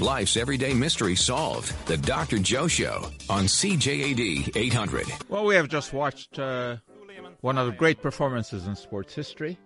Life's 0.00 0.36
everyday 0.36 0.74
mystery 0.74 1.16
solved. 1.16 1.72
The 1.86 1.96
Dr. 1.96 2.38
Joe 2.38 2.68
Show 2.68 3.10
on 3.30 3.44
CJAD 3.44 4.54
800. 4.54 5.06
Well, 5.30 5.46
we 5.46 5.54
have 5.54 5.68
just 5.68 5.94
watched 5.94 6.38
uh, 6.38 6.76
one 7.40 7.56
of 7.56 7.66
the 7.66 7.72
great 7.72 8.02
performances 8.02 8.66
in 8.66 8.76
sports 8.76 9.14
history 9.14 9.58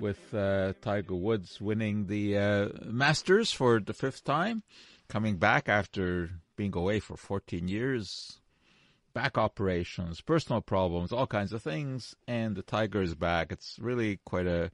with 0.00 0.34
uh, 0.34 0.72
Tiger 0.82 1.14
Woods 1.14 1.60
winning 1.60 2.08
the 2.08 2.36
uh, 2.36 2.68
Masters 2.84 3.52
for 3.52 3.78
the 3.78 3.94
fifth 3.94 4.24
time, 4.24 4.64
coming 5.08 5.36
back 5.36 5.68
after 5.68 6.30
being 6.56 6.76
away 6.76 6.98
for 6.98 7.16
14 7.16 7.68
years, 7.68 8.40
back 9.14 9.38
operations, 9.38 10.20
personal 10.20 10.60
problems, 10.60 11.12
all 11.12 11.28
kinds 11.28 11.52
of 11.52 11.62
things, 11.62 12.16
and 12.26 12.56
the 12.56 12.62
Tiger 12.62 13.02
is 13.02 13.14
back. 13.14 13.52
It's 13.52 13.78
really 13.80 14.18
quite 14.24 14.48
a 14.48 14.72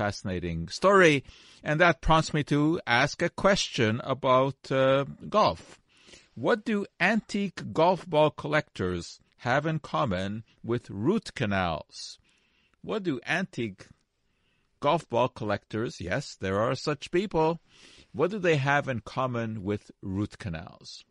fascinating 0.00 0.66
story. 0.68 1.22
And 1.62 1.78
that 1.78 2.00
prompts 2.00 2.32
me 2.32 2.42
to 2.44 2.80
ask 2.86 3.20
a 3.20 3.28
question 3.28 4.00
about 4.02 4.72
uh, 4.72 5.04
golf. 5.28 5.78
What 6.34 6.64
do 6.64 6.86
antique 6.98 7.74
golf 7.74 8.08
ball 8.08 8.30
collectors 8.30 9.20
have 9.48 9.66
in 9.66 9.78
common 9.80 10.44
with 10.64 10.88
root 10.88 11.34
canals? 11.34 12.18
What 12.80 13.02
do 13.02 13.20
antique 13.26 13.88
golf 14.80 15.06
ball 15.10 15.28
collectors, 15.28 16.00
yes, 16.00 16.34
there 16.34 16.58
are 16.58 16.74
such 16.74 17.10
people, 17.10 17.60
what 18.12 18.30
do 18.30 18.38
they 18.38 18.56
have 18.56 18.88
in 18.88 19.00
common 19.00 19.62
with 19.62 19.90
root 20.00 20.38
canals? 20.38 21.04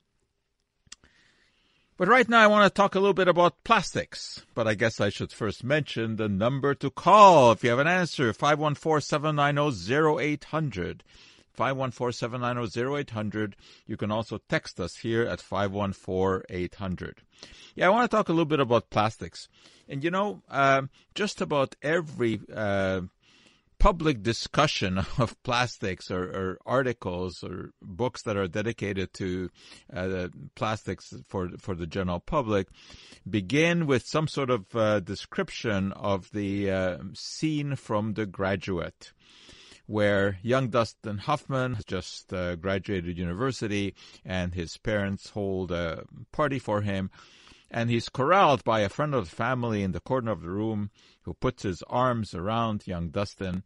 But 2.00 2.08
right 2.08 2.28
now 2.30 2.40
I 2.40 2.48
want 2.48 2.64
to 2.64 2.70
talk 2.74 2.96
a 2.96 3.00
little 3.02 3.14
bit 3.14 3.28
about 3.28 3.62
plastics. 3.66 4.46
But 4.56 4.70
I 4.70 4.74
guess 4.74 5.02
I 5.02 5.10
should 5.10 5.34
first 5.34 5.66
mention 5.66 6.16
the 6.16 6.30
number 6.30 6.74
to 6.76 6.90
call 6.90 7.52
if 7.52 7.62
you 7.62 7.72
have 7.72 7.80
an 7.80 7.88
answer, 7.88 8.32
514-790-0800. 8.32 11.02
514-790-0800. 11.58 13.54
You 13.86 13.98
can 13.98 14.12
also 14.12 14.40
text 14.48 14.80
us 14.80 14.96
here 14.96 15.24
at 15.24 15.40
514-800. 15.40 17.16
Yeah, 17.76 17.88
I 17.88 17.90
want 17.90 18.10
to 18.10 18.16
talk 18.16 18.30
a 18.30 18.32
little 18.32 18.46
bit 18.46 18.62
about 18.62 18.90
plastics. 18.90 19.50
And 19.90 20.02
you 20.02 20.10
know, 20.10 20.42
uh, 20.50 20.84
just 21.16 21.42
about 21.42 21.76
every 21.82 22.40
uh, 22.56 23.02
public 23.80 24.22
discussion 24.22 24.98
of 25.18 25.42
plastics 25.44 26.12
or, 26.12 26.24
or, 26.24 26.60
articles 26.66 27.44
or 27.44 27.72
books 27.82 28.22
that 28.24 28.38
are 28.38 28.48
dedicated 28.48 29.14
to 29.14 29.50
uh, 29.94 30.28
plastics 30.56 31.14
for 31.28 31.50
for 31.58 31.76
the 31.76 31.88
general 31.88 32.20
public 32.20 32.68
begin 33.28 33.88
with 33.88 34.06
some 34.06 34.28
sort 34.28 34.50
of 34.50 34.76
uh, 34.76 35.00
description 35.00 35.92
of 35.94 36.30
the 36.32 36.70
uh, 36.70 36.98
scene 37.14 37.76
from 37.76 38.14
The 38.14 38.26
Graduate. 38.26 39.14
Where 39.88 40.38
young 40.44 40.70
Dustin 40.70 41.18
Hoffman 41.18 41.74
has 41.74 41.86
just 41.86 42.32
uh, 42.32 42.56
graduated 42.58 43.18
university 43.18 43.96
and 44.24 44.54
his 44.54 44.78
parents 44.78 45.32
hold 45.32 45.72
a 45.72 46.04
party 46.32 46.60
for 46.60 46.82
him 46.82 47.10
and 47.72 47.90
he's 47.90 48.10
corralled 48.10 48.64
by 48.64 48.82
a 48.82 48.90
friend 48.90 49.14
of 49.14 49.30
the 49.30 49.36
family 49.36 49.84
in 49.84 49.92
the 49.92 50.00
corner 50.00 50.32
of 50.32 50.42
the 50.42 50.50
room 50.50 50.90
who 51.24 51.34
puts 51.34 51.64
his 51.64 51.84
arms 51.84 52.34
around 52.34 52.88
young 52.88 53.10
Dustin 53.10 53.64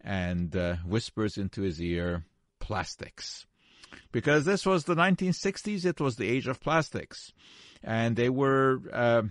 and 0.00 0.54
uh, 0.56 0.76
whispers 0.86 1.36
into 1.36 1.62
his 1.62 1.80
ear, 1.80 2.24
plastics. 2.58 3.46
Because 4.12 4.44
this 4.44 4.64
was 4.64 4.84
the 4.84 4.94
1960s, 4.94 5.84
it 5.84 6.00
was 6.00 6.16
the 6.16 6.28
age 6.28 6.46
of 6.46 6.60
plastics. 6.60 7.32
And 7.82 8.16
they 8.16 8.28
were 8.28 8.80
uh, 8.92 9.22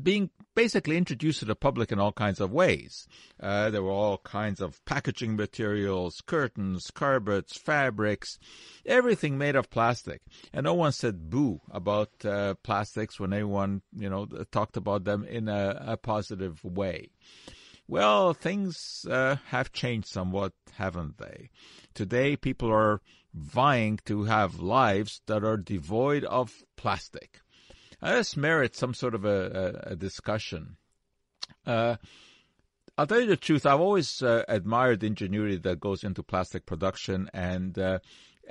being 0.00 0.30
basically 0.54 0.96
introduced 0.96 1.40
to 1.40 1.44
the 1.44 1.54
public 1.54 1.92
in 1.92 1.98
all 1.98 2.12
kinds 2.12 2.40
of 2.40 2.50
ways. 2.50 3.06
Uh, 3.40 3.70
there 3.70 3.82
were 3.82 3.90
all 3.90 4.18
kinds 4.18 4.60
of 4.60 4.84
packaging 4.84 5.36
materials, 5.36 6.22
curtains, 6.26 6.90
carpets, 6.92 7.58
fabrics, 7.58 8.38
everything 8.84 9.38
made 9.38 9.56
of 9.56 9.70
plastic. 9.70 10.22
And 10.52 10.64
no 10.64 10.74
one 10.74 10.92
said 10.92 11.30
boo 11.30 11.60
about 11.70 12.10
uh, 12.24 12.54
plastics 12.62 13.18
when 13.18 13.32
anyone, 13.32 13.82
you 13.96 14.10
know, 14.10 14.26
talked 14.50 14.76
about 14.76 15.04
them 15.04 15.24
in 15.24 15.48
a, 15.48 15.82
a 15.86 15.96
positive 15.96 16.62
way. 16.64 17.10
Well, 17.86 18.34
things 18.34 19.04
uh, 19.10 19.36
have 19.46 19.72
changed 19.72 20.06
somewhat, 20.06 20.52
haven't 20.74 21.18
they? 21.18 21.50
Today, 21.92 22.36
people 22.36 22.70
are 22.70 23.00
vying 23.34 23.98
to 24.04 24.24
have 24.24 24.60
lives 24.60 25.22
that 25.26 25.42
are 25.42 25.56
devoid 25.56 26.24
of 26.24 26.62
plastic. 26.76 27.40
This 28.02 28.36
merits 28.36 28.78
some 28.78 28.94
sort 28.94 29.14
of 29.14 29.24
a, 29.24 29.82
a, 29.86 29.92
a 29.92 29.96
discussion. 29.96 30.76
Uh, 31.66 31.96
I'll 32.96 33.06
tell 33.06 33.20
you 33.20 33.26
the 33.26 33.36
truth. 33.36 33.66
I've 33.66 33.80
always 33.80 34.22
uh, 34.22 34.44
admired 34.48 35.00
the 35.00 35.06
ingenuity 35.06 35.56
that 35.58 35.80
goes 35.80 36.04
into 36.04 36.22
plastic 36.22 36.66
production, 36.66 37.30
and 37.32 37.78
uh, 37.78 38.00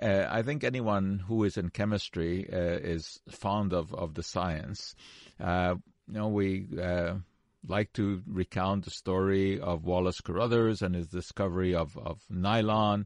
uh, 0.02 0.26
I 0.30 0.42
think 0.42 0.64
anyone 0.64 1.20
who 1.28 1.44
is 1.44 1.58
in 1.58 1.70
chemistry 1.70 2.48
uh, 2.52 2.58
is 2.58 3.20
fond 3.30 3.74
of, 3.74 3.94
of 3.94 4.14
the 4.14 4.24
science. 4.24 4.96
Uh, 5.40 5.76
you 6.08 6.14
know, 6.14 6.30
we 6.30 6.68
uh, 6.82 7.16
like 7.68 7.92
to 7.94 8.22
recount 8.28 8.86
the 8.86 8.92
story 8.92 9.60
of 9.60 9.86
Wallace 9.86 10.22
Carothers 10.22 10.82
and 10.82 10.96
his 10.96 11.08
discovery 11.08 11.76
of, 11.76 11.98
of 11.98 12.22
nylon. 12.30 13.06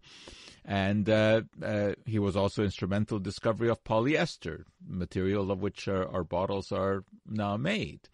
And 0.66 1.10
uh, 1.10 1.42
uh, 1.62 1.94
he 2.06 2.20
was 2.20 2.36
also 2.38 2.64
instrumental 2.64 3.20
discovery 3.20 3.70
of 3.70 3.84
polyester, 3.84 4.64
material 4.88 5.52
of 5.52 5.62
which 5.62 5.88
our, 5.88 6.08
our 6.08 6.24
bottles 6.24 6.72
are 6.72 7.04
now 7.28 7.58
made. 7.58 8.08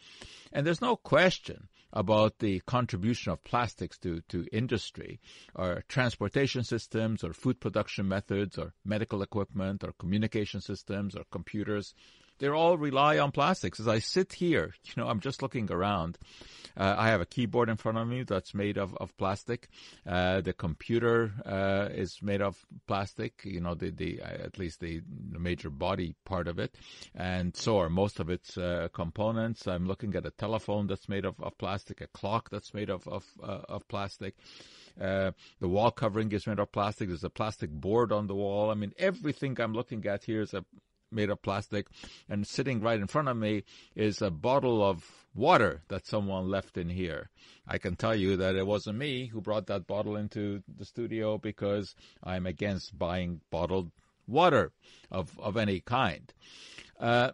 And 0.51 0.65
there's 0.65 0.81
no 0.81 0.95
question 0.95 1.67
about 1.93 2.39
the 2.39 2.59
contribution 2.61 3.31
of 3.31 3.43
plastics 3.43 3.97
to, 3.97 4.21
to 4.29 4.45
industry, 4.51 5.19
or 5.55 5.83
transportation 5.87 6.63
systems, 6.63 7.23
or 7.23 7.33
food 7.33 7.59
production 7.59 8.07
methods, 8.07 8.57
or 8.57 8.73
medical 8.85 9.21
equipment, 9.21 9.83
or 9.83 9.91
communication 9.93 10.61
systems, 10.61 11.15
or 11.15 11.23
computers 11.31 11.93
they 12.39 12.49
all 12.49 12.77
rely 12.77 13.19
on 13.19 13.31
plastics. 13.31 13.79
As 13.79 13.87
I 13.87 13.99
sit 13.99 14.33
here, 14.33 14.73
you 14.85 14.93
know, 14.97 15.07
I'm 15.07 15.19
just 15.19 15.41
looking 15.41 15.71
around. 15.71 16.17
Uh, 16.77 16.95
I 16.97 17.09
have 17.09 17.19
a 17.19 17.25
keyboard 17.25 17.67
in 17.67 17.75
front 17.75 17.97
of 17.97 18.07
me 18.07 18.23
that's 18.23 18.53
made 18.53 18.77
of, 18.77 18.95
of 18.97 19.15
plastic. 19.17 19.67
Uh, 20.07 20.39
the 20.39 20.53
computer 20.53 21.33
uh, 21.45 21.89
is 21.91 22.19
made 22.21 22.41
of 22.41 22.57
plastic, 22.87 23.41
you 23.43 23.59
know, 23.59 23.75
the, 23.75 23.89
the 23.89 24.21
uh, 24.21 24.45
at 24.45 24.57
least 24.57 24.79
the 24.79 25.01
major 25.31 25.69
body 25.69 26.15
part 26.23 26.47
of 26.47 26.57
it. 26.57 26.75
And 27.13 27.55
so 27.55 27.79
are 27.79 27.89
most 27.89 28.19
of 28.19 28.29
its 28.29 28.57
uh, 28.57 28.87
components. 28.93 29.67
I'm 29.67 29.87
looking 29.87 30.15
at 30.15 30.25
a 30.25 30.31
telephone 30.31 30.87
that's 30.87 31.09
made 31.09 31.25
of, 31.25 31.35
of 31.41 31.57
plastic, 31.57 31.99
a 31.99 32.07
clock 32.07 32.49
that's 32.49 32.73
made 32.73 32.89
of, 32.89 33.05
of, 33.07 33.25
uh, 33.43 33.61
of 33.67 33.87
plastic. 33.89 34.35
Uh, 34.99 35.31
the 35.59 35.67
wall 35.67 35.91
covering 35.91 36.31
is 36.31 36.47
made 36.47 36.59
of 36.59 36.71
plastic. 36.71 37.09
There's 37.09 37.23
a 37.23 37.29
plastic 37.29 37.71
board 37.71 38.11
on 38.11 38.27
the 38.27 38.35
wall. 38.35 38.69
I 38.69 38.75
mean, 38.75 38.93
everything 38.97 39.59
I'm 39.59 39.73
looking 39.73 40.05
at 40.05 40.23
here 40.23 40.41
is 40.41 40.53
a 40.53 40.63
made 41.11 41.29
of 41.29 41.41
plastic, 41.41 41.87
and 42.27 42.45
sitting 42.45 42.81
right 42.81 42.99
in 42.99 43.07
front 43.07 43.27
of 43.27 43.37
me 43.37 43.63
is 43.95 44.21
a 44.21 44.31
bottle 44.31 44.83
of 44.83 45.25
water 45.35 45.81
that 45.87 46.05
someone 46.05 46.49
left 46.49 46.77
in 46.77 46.89
here. 46.89 47.29
I 47.67 47.77
can 47.77 47.95
tell 47.95 48.15
you 48.15 48.37
that 48.37 48.55
it 48.55 48.65
wasn't 48.65 48.97
me 48.97 49.27
who 49.27 49.41
brought 49.41 49.67
that 49.67 49.87
bottle 49.87 50.15
into 50.15 50.63
the 50.67 50.85
studio 50.85 51.37
because 51.37 51.95
I'm 52.23 52.45
against 52.45 52.97
buying 52.97 53.41
bottled 53.49 53.91
water 54.27 54.71
of, 55.11 55.39
of 55.39 55.57
any 55.57 55.79
kind. 55.79 56.33
Uh, 56.99 57.31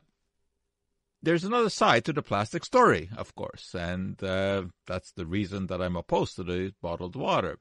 there's 1.21 1.43
another 1.43 1.69
side 1.69 2.05
to 2.05 2.13
the 2.13 2.21
plastic 2.21 2.63
story, 2.63 3.09
of 3.17 3.33
course, 3.35 3.73
and 3.73 4.21
uh, 4.23 4.63
that's 4.85 5.11
the 5.11 5.25
reason 5.25 5.67
that 5.67 5.81
I'm 5.81 5.95
opposed 5.95 6.35
to 6.35 6.43
the 6.43 6.73
bottled 6.81 7.15
water. 7.15 7.57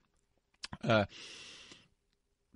Uh, 0.82 1.06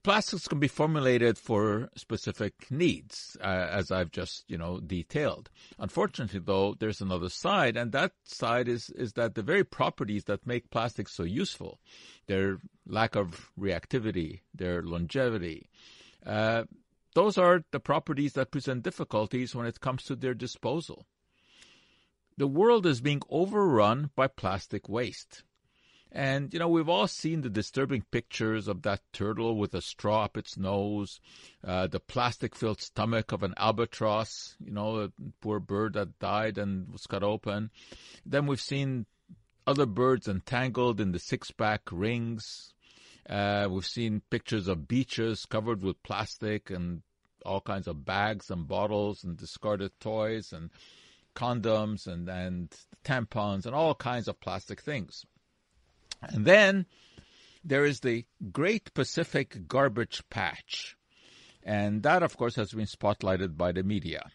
plastics 0.08 0.48
can 0.48 0.58
be 0.58 0.68
formulated 0.68 1.36
for 1.36 1.90
specific 1.94 2.54
needs, 2.70 3.36
uh, 3.42 3.66
as 3.70 3.90
I've 3.90 4.10
just 4.10 4.42
you 4.48 4.56
know 4.56 4.80
detailed. 4.80 5.50
Unfortunately, 5.78 6.40
though, 6.42 6.74
there's 6.78 7.02
another 7.02 7.28
side, 7.28 7.76
and 7.76 7.92
that 7.92 8.12
side 8.24 8.68
is 8.68 8.88
is 8.88 9.12
that 9.12 9.34
the 9.34 9.42
very 9.42 9.64
properties 9.64 10.24
that 10.24 10.46
make 10.46 10.70
plastics 10.70 11.14
so 11.14 11.24
useful, 11.24 11.78
their 12.26 12.56
lack 12.86 13.16
of 13.16 13.50
reactivity, 13.60 14.40
their 14.54 14.82
longevity. 14.82 15.68
Uh, 16.24 16.64
those 17.14 17.36
are 17.36 17.62
the 17.70 17.80
properties 17.80 18.32
that 18.32 18.50
present 18.50 18.84
difficulties 18.84 19.54
when 19.54 19.66
it 19.66 19.78
comes 19.78 20.04
to 20.04 20.16
their 20.16 20.32
disposal. 20.32 21.04
The 22.38 22.46
world 22.46 22.86
is 22.86 23.02
being 23.02 23.20
overrun 23.28 24.10
by 24.16 24.28
plastic 24.28 24.88
waste. 24.88 25.42
And, 26.10 26.52
you 26.52 26.58
know, 26.58 26.68
we've 26.68 26.88
all 26.88 27.06
seen 27.06 27.42
the 27.42 27.50
disturbing 27.50 28.02
pictures 28.10 28.66
of 28.66 28.82
that 28.82 29.02
turtle 29.12 29.56
with 29.56 29.74
a 29.74 29.82
straw 29.82 30.24
up 30.24 30.38
its 30.38 30.56
nose, 30.56 31.20
uh, 31.62 31.86
the 31.86 32.00
plastic 32.00 32.54
filled 32.54 32.80
stomach 32.80 33.30
of 33.30 33.42
an 33.42 33.52
albatross, 33.58 34.56
you 34.58 34.72
know, 34.72 35.00
a 35.00 35.12
poor 35.42 35.60
bird 35.60 35.92
that 35.94 36.18
died 36.18 36.56
and 36.56 36.90
was 36.90 37.06
cut 37.06 37.22
open. 37.22 37.70
Then 38.24 38.46
we've 38.46 38.60
seen 38.60 39.04
other 39.66 39.84
birds 39.84 40.28
entangled 40.28 40.98
in 40.98 41.12
the 41.12 41.18
six 41.18 41.50
pack 41.50 41.82
rings. 41.92 42.72
Uh, 43.28 43.68
we've 43.70 43.86
seen 43.86 44.22
pictures 44.30 44.66
of 44.66 44.88
beaches 44.88 45.44
covered 45.44 45.82
with 45.82 46.02
plastic 46.02 46.70
and 46.70 47.02
all 47.44 47.60
kinds 47.60 47.86
of 47.86 48.06
bags 48.06 48.50
and 48.50 48.66
bottles 48.66 49.24
and 49.24 49.36
discarded 49.36 49.92
toys 50.00 50.54
and 50.54 50.70
condoms 51.34 52.06
and, 52.06 52.28
and 52.28 52.74
tampons 53.04 53.66
and 53.66 53.74
all 53.74 53.94
kinds 53.94 54.26
of 54.26 54.40
plastic 54.40 54.80
things. 54.80 55.26
And 56.22 56.44
then 56.44 56.86
there 57.64 57.84
is 57.84 58.00
the 58.00 58.24
Great 58.52 58.92
Pacific 58.94 59.68
Garbage 59.68 60.22
Patch. 60.30 60.96
And 61.62 62.02
that, 62.02 62.22
of 62.22 62.36
course, 62.36 62.56
has 62.56 62.72
been 62.72 62.86
spotlighted 62.86 63.56
by 63.56 63.72
the 63.72 63.82
media. 63.82 64.30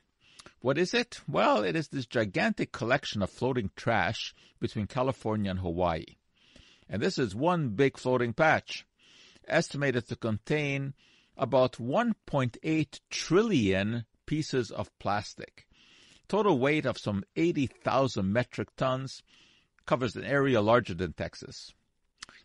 What 0.59 0.77
is 0.77 0.93
it? 0.93 1.19
Well, 1.27 1.63
it 1.63 1.75
is 1.75 1.89
this 1.89 2.05
gigantic 2.05 2.71
collection 2.71 3.21
of 3.21 3.29
floating 3.29 3.71
trash 3.75 4.33
between 4.59 4.87
California 4.87 5.51
and 5.51 5.59
Hawaii. 5.59 6.05
And 6.87 7.01
this 7.01 7.17
is 7.17 7.35
one 7.35 7.69
big 7.69 7.97
floating 7.97 8.33
patch, 8.33 8.85
estimated 9.47 10.07
to 10.07 10.15
contain 10.15 10.93
about 11.35 11.73
1.8 11.73 12.99
trillion 13.09 14.05
pieces 14.25 14.71
of 14.71 14.97
plastic. 14.99 15.67
Total 16.27 16.57
weight 16.57 16.85
of 16.85 16.97
some 16.97 17.23
80,000 17.35 18.31
metric 18.31 18.69
tons 18.77 19.23
covers 19.85 20.15
an 20.15 20.23
area 20.23 20.61
larger 20.61 20.93
than 20.93 21.13
Texas. 21.13 21.73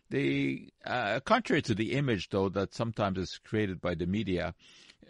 The 0.09 0.73
uh, 0.85 1.19
contrary 1.19 1.61
to 1.63 1.75
the 1.75 1.93
image, 1.93 2.29
though, 2.29 2.49
that 2.49 2.73
sometimes 2.73 3.17
is 3.19 3.39
created 3.43 3.79
by 3.79 3.93
the 3.95 4.07
media, 4.07 4.55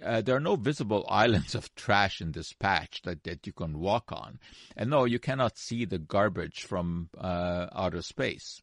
uh, 0.03 0.21
there 0.21 0.35
are 0.35 0.41
no 0.41 0.55
visible 0.55 1.05
islands 1.09 1.55
of 1.55 1.73
trash 1.75 2.21
in 2.21 2.33
this 2.33 2.53
patch 2.53 3.01
that, 3.03 3.23
that 3.23 3.47
you 3.47 3.53
can 3.53 3.79
walk 3.79 4.11
on. 4.11 4.39
And 4.75 4.89
no, 4.89 5.05
you 5.05 5.19
cannot 5.19 5.57
see 5.57 5.85
the 5.85 5.99
garbage 5.99 6.63
from 6.63 7.09
uh, 7.17 7.67
outer 7.73 8.01
space. 8.01 8.61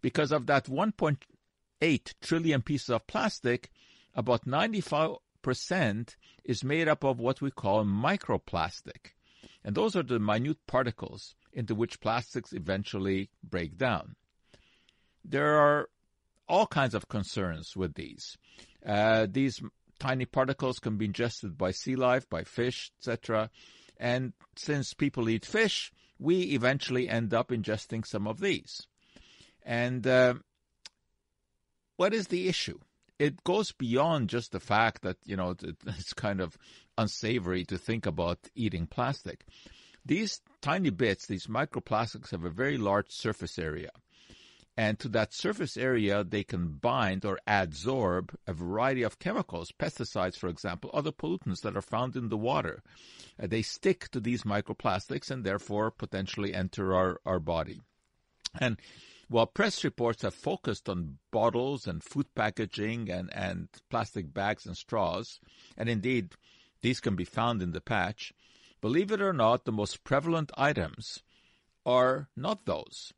Because 0.00 0.32
of 0.32 0.46
that 0.46 0.66
1.8 0.66 2.14
trillion 2.20 2.62
pieces 2.62 2.90
of 2.90 3.06
plastic, 3.06 3.70
about 4.14 4.44
95% 4.46 5.18
is 6.44 6.62
made 6.64 6.88
up 6.88 7.04
of 7.04 7.18
what 7.18 7.40
we 7.40 7.50
call 7.50 7.84
microplastic. 7.84 9.14
And 9.64 9.74
those 9.74 9.96
are 9.96 10.02
the 10.02 10.18
minute 10.18 10.58
particles 10.66 11.34
into 11.54 11.74
which 11.74 12.00
plastics 12.00 12.52
eventually 12.52 13.30
break 13.42 13.78
down. 13.78 14.16
There 15.24 15.56
are 15.56 15.88
all 16.48 16.66
kinds 16.66 16.94
of 16.94 17.08
concerns 17.08 17.76
with 17.76 17.94
these. 17.94 18.36
Uh, 18.84 19.26
these 19.30 19.62
tiny 19.98 20.26
particles 20.26 20.78
can 20.78 20.98
be 20.98 21.06
ingested 21.06 21.56
by 21.56 21.70
sea 21.70 21.96
life, 21.96 22.28
by 22.28 22.44
fish, 22.44 22.90
etc. 22.98 23.50
And 23.96 24.32
since 24.56 24.92
people 24.92 25.28
eat 25.28 25.46
fish, 25.46 25.92
we 26.18 26.42
eventually 26.52 27.08
end 27.08 27.32
up 27.32 27.48
ingesting 27.48 28.06
some 28.06 28.26
of 28.26 28.40
these. 28.40 28.86
And 29.62 30.06
uh, 30.06 30.34
what 31.96 32.12
is 32.12 32.28
the 32.28 32.48
issue? 32.48 32.78
It 33.18 33.44
goes 33.44 33.72
beyond 33.72 34.28
just 34.28 34.52
the 34.52 34.60
fact 34.60 35.02
that, 35.02 35.16
you 35.24 35.36
know, 35.36 35.54
it's 35.86 36.12
kind 36.12 36.40
of 36.40 36.58
unsavory 36.98 37.64
to 37.66 37.78
think 37.78 38.06
about 38.06 38.38
eating 38.54 38.86
plastic. 38.86 39.46
These 40.06 40.40
tiny 40.60 40.90
bits, 40.90 41.26
these 41.26 41.46
microplastics, 41.46 42.30
have 42.30 42.44
a 42.44 42.50
very 42.50 42.76
large 42.76 43.10
surface 43.10 43.58
area. 43.58 43.90
And 44.76 44.98
to 44.98 45.08
that 45.10 45.32
surface 45.32 45.76
area, 45.76 46.24
they 46.24 46.42
can 46.42 46.72
bind 46.72 47.24
or 47.24 47.38
adsorb 47.46 48.34
a 48.46 48.52
variety 48.52 49.02
of 49.02 49.20
chemicals, 49.20 49.72
pesticides, 49.78 50.36
for 50.36 50.48
example, 50.48 50.90
other 50.92 51.12
pollutants 51.12 51.60
that 51.60 51.76
are 51.76 51.82
found 51.82 52.16
in 52.16 52.28
the 52.28 52.36
water. 52.36 52.82
Uh, 53.40 53.46
they 53.46 53.62
stick 53.62 54.08
to 54.10 54.20
these 54.20 54.42
microplastics 54.42 55.30
and 55.30 55.44
therefore 55.44 55.92
potentially 55.92 56.52
enter 56.52 56.92
our, 56.92 57.20
our 57.24 57.38
body. 57.38 57.80
And 58.60 58.78
while 59.28 59.46
press 59.46 59.84
reports 59.84 60.22
have 60.22 60.34
focused 60.34 60.88
on 60.88 61.18
bottles 61.30 61.86
and 61.86 62.02
food 62.02 62.26
packaging 62.34 63.10
and, 63.10 63.32
and 63.32 63.68
plastic 63.90 64.34
bags 64.34 64.66
and 64.66 64.76
straws, 64.76 65.40
and 65.76 65.88
indeed 65.88 66.34
these 66.82 67.00
can 67.00 67.16
be 67.16 67.24
found 67.24 67.62
in 67.62 67.72
the 67.72 67.80
patch, 67.80 68.32
believe 68.84 69.10
it 69.10 69.22
or 69.28 69.32
not, 69.32 69.64
the 69.64 69.78
most 69.80 70.04
prevalent 70.04 70.50
items 70.56 71.22
are 71.86 72.28
not 72.36 72.66
those 72.66 73.12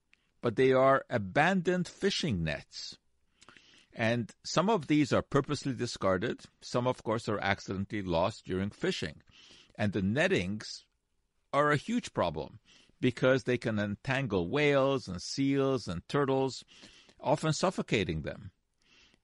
but 0.47 0.55
they 0.55 0.73
are 0.73 1.05
abandoned 1.11 1.89
fishing 1.89 2.45
nets. 2.45 2.97
And 3.93 4.31
some 4.45 4.71
of 4.71 4.87
these 4.87 5.13
are 5.13 5.21
purposely 5.21 5.73
discarded. 5.73 6.43
Some, 6.61 6.87
of 6.87 7.03
course, 7.03 7.29
are 7.29 7.41
accidentally 7.41 8.03
lost 8.03 8.45
during 8.45 8.71
fishing. 8.71 9.23
And 9.77 9.93
the 9.93 10.03
nettings 10.03 10.85
are 11.53 11.73
a 11.73 11.77
huge 11.77 12.13
problem 12.13 12.61
because 13.01 13.43
they 13.43 13.59
can 13.59 13.81
entangle 13.81 14.49
whales 14.49 15.09
and 15.09 15.21
seals 15.21 15.89
and 15.89 16.09
turtles, 16.09 16.63
often 17.21 17.53
suffocating 17.53 18.23
them. 18.23 18.53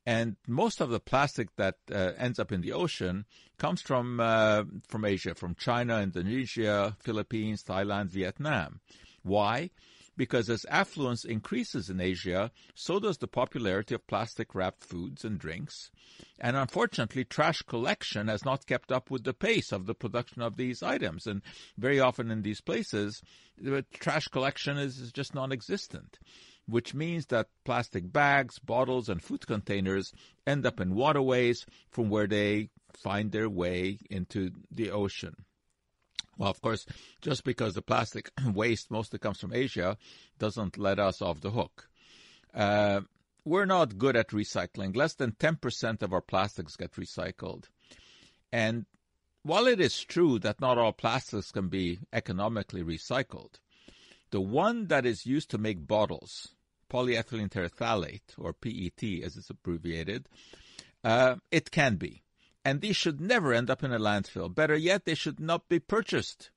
And 0.04 0.36
most 0.48 0.80
of 0.80 0.90
the 0.90 1.00
plastic 1.00 1.54
that 1.56 1.76
uh, 1.90 2.12
ends 2.18 2.38
up 2.38 2.50
in 2.50 2.60
the 2.60 2.72
ocean 2.72 3.24
comes 3.58 3.80
from 3.80 4.18
uh, 4.18 4.64
from 4.88 5.04
Asia, 5.04 5.34
from 5.34 5.54
China, 5.54 6.00
Indonesia, 6.00 6.96
Philippines, 7.00 7.62
Thailand, 7.62 8.08
Vietnam. 8.08 8.80
Why? 9.22 9.70
because 10.16 10.50
as 10.50 10.66
affluence 10.68 11.24
increases 11.24 11.88
in 11.88 12.00
Asia, 12.00 12.50
so 12.74 13.00
does 13.00 13.18
the 13.18 13.26
popularity 13.26 13.94
of 13.94 14.06
plastic 14.06 14.54
wrapped 14.54 14.84
foods 14.84 15.24
and 15.24 15.38
drinks. 15.38 15.90
And 16.38 16.56
unfortunately, 16.56 17.24
trash 17.24 17.62
collection 17.62 18.28
has 18.28 18.44
not 18.44 18.66
kept 18.66 18.92
up 18.92 19.10
with 19.10 19.24
the 19.24 19.34
pace 19.34 19.72
of 19.72 19.86
the 19.86 19.94
production 19.94 20.42
of 20.42 20.56
these 20.56 20.82
items. 20.82 21.26
And 21.26 21.42
very 21.78 22.00
often 22.00 22.30
in 22.30 22.42
these 22.42 22.60
places, 22.60 23.22
the 23.58 23.84
trash 23.94 24.28
collection 24.28 24.76
is 24.76 25.12
just 25.12 25.34
non 25.34 25.52
existent 25.52 26.18
which 26.66 26.94
means 26.94 27.26
that 27.26 27.48
plastic 27.64 28.12
bags, 28.12 28.58
bottles, 28.58 29.08
and 29.08 29.22
food 29.22 29.46
containers 29.46 30.12
end 30.46 30.64
up 30.66 30.80
in 30.80 30.94
waterways 30.94 31.66
from 31.90 32.08
where 32.08 32.26
they 32.26 32.70
find 32.92 33.32
their 33.32 33.48
way 33.48 33.98
into 34.10 34.50
the 34.70 34.90
ocean. 34.90 35.34
Well, 36.38 36.50
of 36.50 36.60
course, 36.60 36.86
just 37.20 37.44
because 37.44 37.74
the 37.74 37.82
plastic 37.82 38.30
waste 38.54 38.90
mostly 38.90 39.18
comes 39.18 39.40
from 39.40 39.52
Asia 39.52 39.96
doesn't 40.38 40.78
let 40.78 40.98
us 40.98 41.20
off 41.20 41.40
the 41.40 41.50
hook. 41.50 41.88
Uh, 42.54 43.02
we're 43.44 43.66
not 43.66 43.98
good 43.98 44.16
at 44.16 44.28
recycling. 44.28 44.96
Less 44.96 45.14
than 45.14 45.32
10% 45.32 46.02
of 46.02 46.12
our 46.12 46.20
plastics 46.20 46.76
get 46.76 46.92
recycled. 46.92 47.64
And 48.52 48.86
while 49.42 49.66
it 49.66 49.80
is 49.80 49.98
true 50.00 50.38
that 50.40 50.60
not 50.60 50.78
all 50.78 50.92
plastics 50.92 51.50
can 51.50 51.68
be 51.68 51.98
economically 52.12 52.82
recycled, 52.82 53.58
the 54.32 54.40
one 54.40 54.88
that 54.88 55.06
is 55.06 55.24
used 55.24 55.50
to 55.50 55.58
make 55.58 55.86
bottles, 55.86 56.56
polyethylene 56.90 57.50
terephthalate, 57.50 58.36
or 58.36 58.52
PET 58.52 59.22
as 59.24 59.36
it's 59.36 59.50
abbreviated, 59.50 60.28
uh, 61.04 61.36
it 61.50 61.70
can 61.70 61.94
be 61.96 62.22
and 62.64 62.80
these 62.80 62.96
should 62.96 63.20
never 63.20 63.52
end 63.52 63.70
up 63.70 63.82
in 63.82 63.92
a 63.92 63.98
landfill. 63.98 64.54
Better 64.54 64.76
yet, 64.76 65.04
they 65.04 65.14
should 65.14 65.40
not 65.40 65.68
be 65.68 65.78
purchased. 65.78 66.50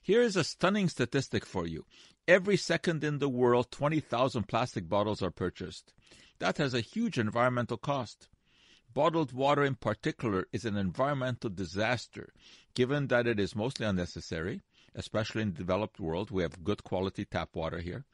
Here 0.00 0.22
is 0.22 0.36
a 0.36 0.44
stunning 0.44 0.88
statistic 0.88 1.44
for 1.44 1.66
you. 1.66 1.84
Every 2.26 2.56
second 2.56 3.04
in 3.04 3.18
the 3.18 3.28
world, 3.28 3.70
20,000 3.70 4.44
plastic 4.44 4.88
bottles 4.88 5.22
are 5.22 5.30
purchased. 5.30 5.92
That 6.38 6.58
has 6.58 6.74
a 6.74 6.80
huge 6.80 7.18
environmental 7.18 7.76
cost. 7.76 8.28
Bottled 8.94 9.32
water, 9.32 9.64
in 9.64 9.74
particular, 9.76 10.46
is 10.52 10.64
an 10.64 10.76
environmental 10.76 11.50
disaster, 11.50 12.32
given 12.74 13.08
that 13.08 13.26
it 13.26 13.38
is 13.38 13.56
mostly 13.56 13.86
unnecessary, 13.86 14.62
especially 14.94 15.42
in 15.42 15.52
the 15.52 15.58
developed 15.58 16.00
world. 16.00 16.30
We 16.30 16.42
have 16.42 16.64
good 16.64 16.84
quality 16.84 17.24
tap 17.24 17.54
water 17.54 17.78
here. 17.78 18.04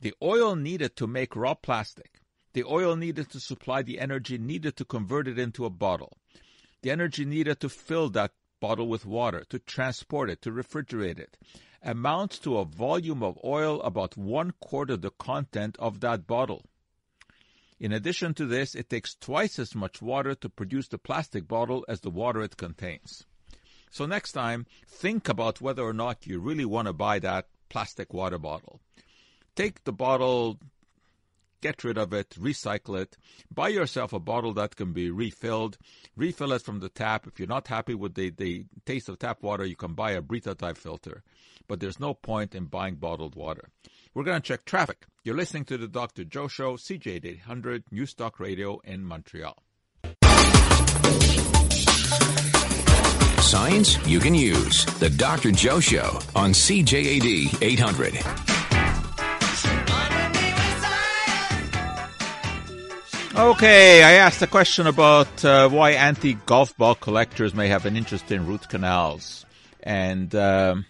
The 0.00 0.14
oil 0.22 0.54
needed 0.56 0.96
to 0.96 1.06
make 1.06 1.34
raw 1.34 1.54
plastic, 1.54 2.20
the 2.52 2.64
oil 2.64 2.96
needed 2.96 3.30
to 3.30 3.40
supply 3.40 3.82
the 3.82 3.98
energy 3.98 4.38
needed 4.38 4.76
to 4.76 4.84
convert 4.84 5.28
it 5.28 5.38
into 5.38 5.64
a 5.64 5.70
bottle, 5.70 6.16
the 6.82 6.90
energy 6.90 7.24
needed 7.24 7.60
to 7.60 7.68
fill 7.68 8.08
that 8.10 8.32
bottle 8.60 8.88
with 8.88 9.06
water, 9.06 9.44
to 9.48 9.58
transport 9.58 10.30
it, 10.30 10.42
to 10.42 10.50
refrigerate 10.50 11.18
it, 11.18 11.36
amounts 11.82 12.38
to 12.40 12.58
a 12.58 12.64
volume 12.64 13.22
of 13.22 13.38
oil 13.44 13.80
about 13.82 14.16
one 14.16 14.52
quarter 14.60 14.96
the 14.96 15.10
content 15.10 15.76
of 15.78 16.00
that 16.00 16.26
bottle. 16.26 16.64
In 17.80 17.92
addition 17.92 18.34
to 18.34 18.46
this, 18.46 18.74
it 18.74 18.90
takes 18.90 19.14
twice 19.14 19.58
as 19.58 19.74
much 19.74 20.02
water 20.02 20.34
to 20.34 20.48
produce 20.48 20.88
the 20.88 20.98
plastic 20.98 21.46
bottle 21.46 21.84
as 21.88 22.00
the 22.00 22.10
water 22.10 22.42
it 22.42 22.56
contains. 22.56 23.24
So 23.90 24.06
next 24.06 24.32
time, 24.32 24.66
think 24.86 25.28
about 25.28 25.60
whether 25.60 25.82
or 25.82 25.92
not 25.92 26.26
you 26.26 26.40
really 26.40 26.64
want 26.64 26.86
to 26.86 26.92
buy 26.92 27.18
that 27.20 27.46
plastic 27.68 28.12
water 28.12 28.38
bottle. 28.38 28.80
Take 29.54 29.84
the 29.84 29.92
bottle 29.92 30.58
get 31.60 31.84
rid 31.84 31.98
of 31.98 32.12
it, 32.12 32.30
recycle 32.30 33.00
it, 33.00 33.16
buy 33.52 33.68
yourself 33.68 34.12
a 34.12 34.18
bottle 34.18 34.54
that 34.54 34.76
can 34.76 34.92
be 34.92 35.10
refilled, 35.10 35.76
refill 36.16 36.52
it 36.52 36.62
from 36.62 36.80
the 36.80 36.88
tap. 36.88 37.26
If 37.26 37.38
you're 37.38 37.48
not 37.48 37.68
happy 37.68 37.94
with 37.94 38.14
the, 38.14 38.30
the 38.30 38.66
taste 38.84 39.08
of 39.08 39.18
tap 39.18 39.42
water, 39.42 39.64
you 39.64 39.76
can 39.76 39.94
buy 39.94 40.12
a 40.12 40.22
Brita 40.22 40.54
type 40.54 40.78
filter. 40.78 41.22
But 41.66 41.80
there's 41.80 42.00
no 42.00 42.14
point 42.14 42.54
in 42.54 42.66
buying 42.66 42.96
bottled 42.96 43.34
water. 43.34 43.68
We're 44.14 44.24
going 44.24 44.40
to 44.40 44.46
check 44.46 44.64
traffic. 44.64 45.06
You're 45.22 45.36
listening 45.36 45.64
to 45.66 45.76
the 45.76 45.88
Dr. 45.88 46.24
Joe 46.24 46.48
Show, 46.48 46.76
CJAD 46.76 47.26
800 47.26 47.84
News 47.90 48.14
Talk 48.14 48.40
Radio 48.40 48.80
in 48.84 49.04
Montreal. 49.04 49.62
Science 53.48 53.96
you 54.06 54.20
can 54.20 54.34
use. 54.34 54.84
The 54.98 55.08
Dr. 55.08 55.50
Joe 55.52 55.80
Show 55.80 56.20
on 56.36 56.50
CJAD 56.50 57.62
800. 57.62 58.14
Okay, 63.34 64.02
I 64.02 64.12
asked 64.20 64.42
a 64.42 64.46
question 64.46 64.86
about 64.86 65.42
uh, 65.46 65.70
why 65.70 65.92
anti 65.92 66.34
golf 66.34 66.76
ball 66.76 66.94
collectors 66.94 67.54
may 67.54 67.68
have 67.68 67.86
an 67.86 67.96
interest 67.96 68.30
in 68.30 68.46
root 68.46 68.68
canals. 68.68 69.46
And 69.82 70.34
um, 70.34 70.84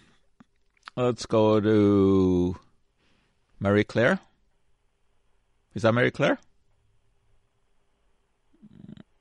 let's 0.97 1.25
go 1.27 1.61
to 1.61 2.57
Mary 3.61 3.85
Claire. 3.85 4.19
Is 5.75 5.83
that 5.83 5.93
Mary 5.93 6.11
Claire? 6.11 6.37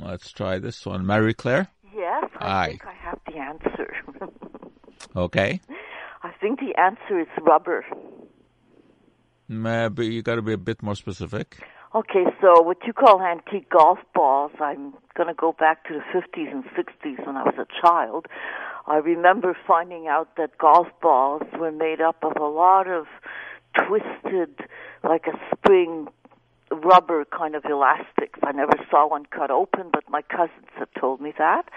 Let's 0.00 0.32
try 0.32 0.58
this 0.58 0.84
one. 0.84 1.06
Marie 1.06 1.34
Claire? 1.34 1.68
Yes, 1.94 2.30
I 2.38 2.46
Aye. 2.46 2.68
think 2.68 2.86
I 2.86 2.92
have 2.92 2.94
the 2.94 2.97
answer. 3.38 3.94
Okay. 5.16 5.60
I 6.22 6.32
think 6.40 6.60
the 6.60 6.78
answer 6.78 7.20
is 7.20 7.28
rubber. 7.40 7.84
Maybe 9.48 10.06
you 10.06 10.22
got 10.22 10.34
to 10.34 10.42
be 10.42 10.52
a 10.52 10.58
bit 10.58 10.82
more 10.82 10.94
specific. 10.94 11.56
Okay, 11.94 12.24
so 12.40 12.60
what 12.60 12.78
you 12.86 12.92
call 12.92 13.22
antique 13.22 13.70
golf 13.70 13.98
balls, 14.14 14.52
I'm 14.60 14.92
going 15.16 15.28
to 15.28 15.34
go 15.34 15.52
back 15.58 15.84
to 15.88 15.94
the 15.94 16.20
50s 16.20 16.52
and 16.52 16.64
60s 16.64 17.26
when 17.26 17.36
I 17.36 17.44
was 17.44 17.54
a 17.58 17.66
child. 17.80 18.26
I 18.86 18.96
remember 18.96 19.56
finding 19.66 20.06
out 20.06 20.36
that 20.36 20.58
golf 20.58 20.88
balls 21.00 21.42
were 21.58 21.72
made 21.72 22.00
up 22.02 22.16
of 22.22 22.36
a 22.36 22.46
lot 22.46 22.88
of 22.88 23.06
twisted, 23.74 24.60
like 25.02 25.26
a 25.26 25.38
spring 25.56 26.08
rubber 26.70 27.24
kind 27.24 27.54
of 27.54 27.64
elastics. 27.64 28.38
I 28.42 28.52
never 28.52 28.74
saw 28.90 29.08
one 29.08 29.24
cut 29.24 29.50
open, 29.50 29.88
but 29.90 30.04
my 30.10 30.20
cousins 30.22 30.68
had 30.78 30.88
told 30.98 31.22
me 31.22 31.32
that. 31.38 31.70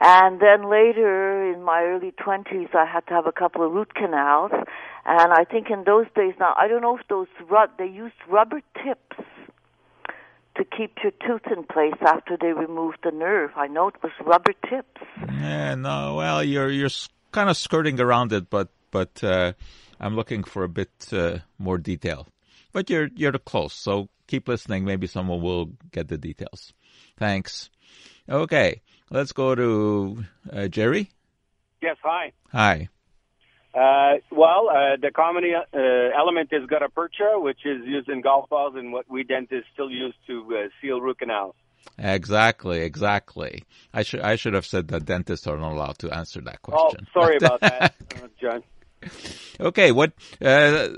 And 0.00 0.40
then 0.40 0.70
later 0.70 1.52
in 1.52 1.62
my 1.62 1.82
early 1.82 2.12
20s, 2.12 2.74
I 2.74 2.86
had 2.86 3.06
to 3.08 3.14
have 3.14 3.26
a 3.26 3.32
couple 3.32 3.64
of 3.64 3.72
root 3.72 3.94
canals. 3.94 4.50
And 5.04 5.32
I 5.32 5.44
think 5.44 5.68
in 5.70 5.84
those 5.84 6.06
days 6.16 6.34
now, 6.40 6.54
I 6.56 6.68
don't 6.68 6.80
know 6.80 6.96
if 6.96 7.06
those 7.08 7.28
rub, 7.50 7.70
they 7.78 7.86
used 7.86 8.14
rubber 8.28 8.62
tips 8.82 9.26
to 10.56 10.64
keep 10.64 10.96
your 11.02 11.12
tooth 11.26 11.46
in 11.54 11.64
place 11.64 12.00
after 12.00 12.36
they 12.40 12.52
removed 12.52 12.98
the 13.02 13.10
nerve. 13.10 13.50
I 13.56 13.66
know 13.66 13.88
it 13.88 14.02
was 14.02 14.12
rubber 14.24 14.52
tips. 14.68 15.00
Yeah, 15.28 15.74
no, 15.74 16.16
well, 16.16 16.42
you're 16.44 16.70
you're 16.70 16.90
kind 17.32 17.48
of 17.48 17.56
skirting 17.56 18.00
around 18.00 18.32
it, 18.32 18.50
but 18.50 18.68
but 18.90 19.22
uh, 19.22 19.52
I'm 19.98 20.16
looking 20.16 20.44
for 20.44 20.64
a 20.64 20.68
bit 20.68 20.90
uh, 21.12 21.38
more 21.58 21.78
detail. 21.78 22.26
But 22.72 22.90
you're 22.90 23.08
you're 23.14 23.32
close, 23.32 23.74
so 23.74 24.08
keep 24.26 24.48
listening. 24.48 24.84
Maybe 24.84 25.06
someone 25.06 25.40
will 25.40 25.72
get 25.92 26.08
the 26.08 26.18
details. 26.18 26.72
Thanks. 27.16 27.70
Okay, 28.28 28.82
let's 29.10 29.32
go 29.32 29.54
to 29.54 30.24
uh, 30.52 30.68
Jerry. 30.68 31.10
Yes, 31.82 31.96
hi. 32.02 32.32
Hi. 32.52 32.88
Uh, 33.72 34.18
well, 34.32 34.68
uh, 34.68 34.96
the 35.00 35.10
common 35.14 35.44
uh, 35.44 35.78
element 36.18 36.48
is 36.52 36.66
gutta 36.66 36.88
percha, 36.88 37.34
which 37.36 37.64
is 37.64 37.86
used 37.86 38.08
in 38.08 38.20
golf 38.20 38.48
balls 38.48 38.74
and 38.76 38.92
what 38.92 39.08
we 39.08 39.22
dentists 39.22 39.68
still 39.72 39.90
use 39.90 40.14
to 40.26 40.44
uh, 40.56 40.68
seal 40.80 41.00
root 41.00 41.18
canals. 41.18 41.54
Exactly, 41.96 42.80
exactly. 42.80 43.64
I 43.94 44.02
should 44.02 44.20
I 44.20 44.36
should 44.36 44.54
have 44.54 44.66
said 44.66 44.88
that 44.88 45.04
dentists 45.04 45.46
are 45.46 45.56
not 45.56 45.72
allowed 45.72 45.98
to 45.98 46.10
answer 46.10 46.40
that 46.42 46.62
question. 46.62 47.06
Oh, 47.14 47.20
sorry 47.20 47.36
about 47.36 47.60
that, 47.60 47.94
uh, 48.16 48.28
John. 48.40 48.62
Okay, 49.58 49.92
what 49.92 50.12
uh, 50.40 50.88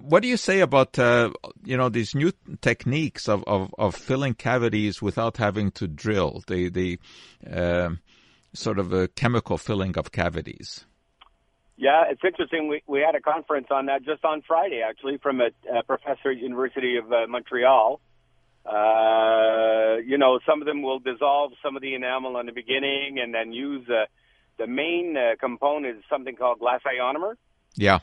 what 0.00 0.22
do 0.22 0.28
you 0.28 0.36
say 0.36 0.60
about 0.60 0.98
uh, 0.98 1.30
you 1.64 1.76
know 1.76 1.88
these 1.88 2.14
new 2.14 2.32
techniques 2.60 3.28
of, 3.28 3.44
of, 3.46 3.74
of 3.78 3.94
filling 3.94 4.34
cavities 4.34 5.00
without 5.00 5.36
having 5.36 5.70
to 5.72 5.86
drill 5.86 6.42
the 6.46 6.68
the 6.68 6.98
um 7.50 8.00
sort 8.52 8.78
of 8.78 8.92
a 8.92 9.08
chemical 9.08 9.58
filling 9.58 9.96
of 9.96 10.12
cavities? 10.12 10.84
Yeah, 11.76 12.04
it's 12.10 12.20
interesting. 12.24 12.68
We 12.68 12.82
we 12.86 13.00
had 13.00 13.14
a 13.14 13.20
conference 13.20 13.68
on 13.70 13.86
that 13.86 14.04
just 14.04 14.24
on 14.24 14.42
Friday, 14.46 14.82
actually, 14.86 15.16
from 15.16 15.40
a, 15.40 15.48
a 15.74 15.82
professor 15.82 16.30
at 16.30 16.38
University 16.38 16.96
of 16.96 17.10
uh, 17.10 17.26
Montreal. 17.26 18.00
Uh, 18.66 19.96
you 20.04 20.18
know, 20.18 20.38
some 20.46 20.60
of 20.60 20.66
them 20.66 20.82
will 20.82 20.98
dissolve 20.98 21.52
some 21.62 21.76
of 21.76 21.82
the 21.82 21.94
enamel 21.94 22.38
in 22.38 22.46
the 22.46 22.52
beginning, 22.52 23.18
and 23.18 23.32
then 23.32 23.52
use 23.52 23.88
uh, 23.88 24.04
the 24.58 24.66
main 24.66 25.16
uh, 25.16 25.36
component 25.40 25.96
is 25.96 26.04
something 26.10 26.36
called 26.36 26.58
glass 26.58 26.80
ionomer. 26.84 27.36
Yeah, 27.74 28.00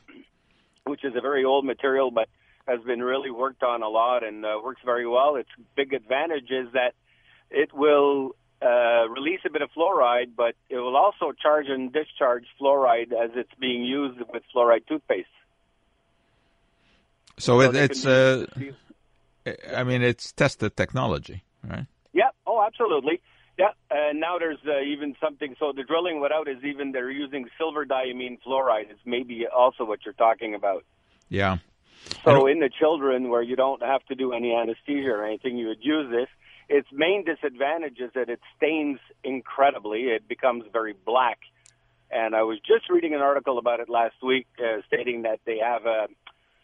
which 0.86 1.04
is 1.04 1.14
a 1.16 1.22
very 1.22 1.46
old 1.46 1.66
material, 1.66 2.12
but 2.12 2.30
has 2.68 2.82
been 2.82 3.02
really 3.02 3.32
worked 3.32 3.64
on 3.64 3.82
a 3.82 3.88
lot 3.88 4.24
and 4.24 4.46
uh, 4.46 4.60
works 4.64 4.82
very 4.84 5.08
well. 5.08 5.36
Its 5.36 5.50
big 5.76 5.94
advantage 5.94 6.52
is 6.52 6.68
that 6.74 6.94
it 7.50 7.74
will 7.74 8.36
uh, 8.62 9.08
release 9.10 9.40
a 9.46 9.50
bit 9.50 9.62
of 9.62 9.70
fluoride, 9.72 10.32
but 10.36 10.56
it 10.70 10.78
will 10.78 10.98
also 10.98 11.32
charge 11.32 11.68
and 11.70 11.94
discharge 11.94 12.46
fluoride 12.60 13.14
as 13.14 13.32
it's 13.36 13.54
being 13.60 13.84
used 13.84 14.20
with 14.34 14.44
fluoride 14.54 14.86
toothpaste. 14.88 15.28
so, 17.38 17.62
it, 17.62 17.76
it's 17.76 18.06
uh, 18.06 18.46
I 19.76 19.84
mean 19.84 20.02
it's 20.02 20.32
tested 20.34 20.76
technology, 20.76 21.44
right? 21.64 21.86
Yeah. 22.14 22.30
Oh, 22.46 22.64
absolutely. 22.66 23.22
Yeah. 23.58 23.72
And 23.90 24.20
now 24.20 24.38
there's 24.38 24.60
uh, 24.68 24.82
even 24.82 25.16
something. 25.20 25.56
So 25.60 25.74
the 25.76 25.84
drilling 25.84 26.20
without 26.20 26.48
is 26.48 26.64
even 26.64 26.92
they're 26.92 27.12
using 27.12 27.48
silver 27.58 27.86
diamine 27.86 28.38
fluoride. 28.46 28.92
Is 28.92 28.98
maybe 29.06 29.48
also 29.48 29.84
what 29.84 30.00
you're 30.06 30.14
talking 30.14 30.54
about. 30.54 30.84
Yeah. 31.30 31.58
So 32.24 32.48
in 32.48 32.60
the 32.60 32.70
children 32.70 33.30
where 33.30 33.42
you 33.42 33.56
don't 33.56 33.82
have 33.82 34.06
to 34.06 34.16
do 34.16 34.32
any 34.32 34.54
anesthesia 34.54 35.10
or 35.10 35.26
anything, 35.26 35.58
you 35.58 35.68
would 35.68 35.84
use 35.84 36.10
this. 36.12 36.28
Its 36.70 36.88
main 36.92 37.26
disadvantage 37.26 38.00
is 38.00 38.12
that 38.14 38.30
it 38.30 38.40
stains 38.56 39.00
incredibly. 39.24 40.04
It 40.04 40.28
becomes 40.28 40.66
very 40.72 40.94
black. 41.06 41.40
And 42.12 42.36
I 42.36 42.44
was 42.44 42.60
just 42.60 42.90
reading 42.90 43.14
an 43.14 43.22
article 43.22 43.58
about 43.58 43.80
it 43.80 43.90
last 43.90 44.16
week, 44.24 44.48
uh, 44.60 44.82
stating 44.88 45.24
that 45.24 45.40
they 45.46 45.58
have 45.58 45.86
a. 45.86 46.08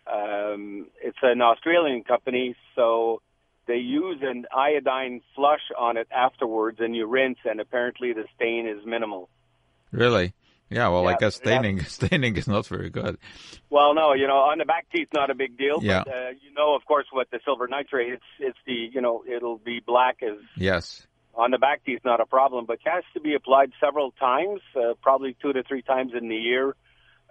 Um, 0.05 0.87
it's 1.01 1.17
an 1.21 1.41
Australian 1.41 2.03
company, 2.03 2.55
so 2.75 3.21
they 3.67 3.77
use 3.77 4.19
an 4.21 4.45
iodine 4.55 5.21
flush 5.35 5.61
on 5.77 5.97
it 5.97 6.07
afterwards, 6.11 6.79
and 6.81 6.95
you 6.95 7.05
rinse, 7.07 7.39
and 7.45 7.59
apparently 7.59 8.13
the 8.13 8.25
stain 8.35 8.67
is 8.67 8.85
minimal. 8.85 9.29
Really? 9.91 10.33
Yeah. 10.69 10.87
Well, 10.89 11.07
I 11.07 11.15
guess 11.15 11.35
staining 11.35 11.81
staining 11.85 12.35
is 12.35 12.47
not 12.47 12.65
very 12.67 12.89
good. 12.89 13.17
Well, 13.69 13.93
no, 13.93 14.13
you 14.13 14.27
know, 14.27 14.37
on 14.37 14.57
the 14.57 14.65
back 14.65 14.87
teeth, 14.93 15.09
not 15.13 15.29
a 15.29 15.35
big 15.35 15.57
deal. 15.57 15.79
Yeah. 15.83 16.03
But, 16.05 16.13
uh, 16.13 16.29
you 16.41 16.53
know, 16.55 16.75
of 16.75 16.83
course, 16.85 17.05
what 17.11 17.29
the 17.31 17.39
silver 17.45 17.67
nitrate, 17.67 18.13
it's 18.13 18.23
it's 18.39 18.57
the 18.65 18.89
you 18.93 19.01
know, 19.01 19.23
it'll 19.29 19.57
be 19.59 19.79
black 19.85 20.17
as 20.23 20.37
Yes. 20.57 21.05
on 21.35 21.51
the 21.51 21.59
back 21.59 21.83
teeth, 21.85 21.99
not 22.03 22.21
a 22.21 22.25
problem. 22.25 22.65
But 22.65 22.79
it 22.85 22.89
has 22.89 23.03
to 23.13 23.19
be 23.21 23.35
applied 23.35 23.71
several 23.79 24.11
times, 24.11 24.61
uh, 24.75 24.93
probably 25.01 25.35
two 25.41 25.53
to 25.53 25.63
three 25.63 25.83
times 25.83 26.13
in 26.19 26.27
the 26.27 26.35
year, 26.37 26.75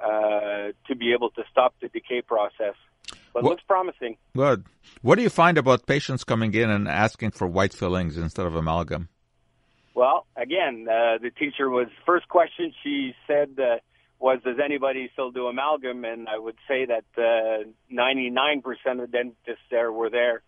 uh, 0.03 0.73
to 0.87 0.95
be 0.97 1.13
able 1.13 1.31
to 1.31 1.43
stop 1.51 1.75
the 1.81 1.89
decay 1.89 2.23
process. 2.23 2.75
But 3.33 3.45
looks 3.45 3.63
promising. 3.67 4.17
Good. 4.37 4.67
What 5.01 5.17
do 5.17 5.23
you 5.23 5.31
find 5.31 5.57
about 5.57 5.87
patients 5.87 6.25
coming 6.25 6.53
in 6.55 6.69
and 6.69 6.87
asking 6.87 7.31
for 7.31 7.47
white 7.47 7.73
fillings 7.73 8.17
instead 8.17 8.47
of 8.47 8.55
amalgam? 8.55 9.09
Well, 9.95 10.27
again, 10.37 10.87
uh, 10.89 11.19
the 11.23 11.31
teacher 11.31 11.69
was 11.71 11.89
first 12.07 12.29
question 12.29 12.73
she 12.83 13.15
said 13.27 13.59
uh, 13.59 13.77
was, 14.19 14.41
"Does 14.45 14.59
anybody 14.63 15.11
still 15.13 15.31
do 15.31 15.47
amalgam?" 15.47 16.05
And 16.05 16.29
I 16.29 16.39
would 16.39 16.57
say 16.69 16.87
that 16.87 17.05
uh, 17.17 17.69
99% 17.93 19.03
of 19.03 19.13
dentists 19.13 19.65
there 19.71 19.93
were 19.93 20.11
there 20.11 20.43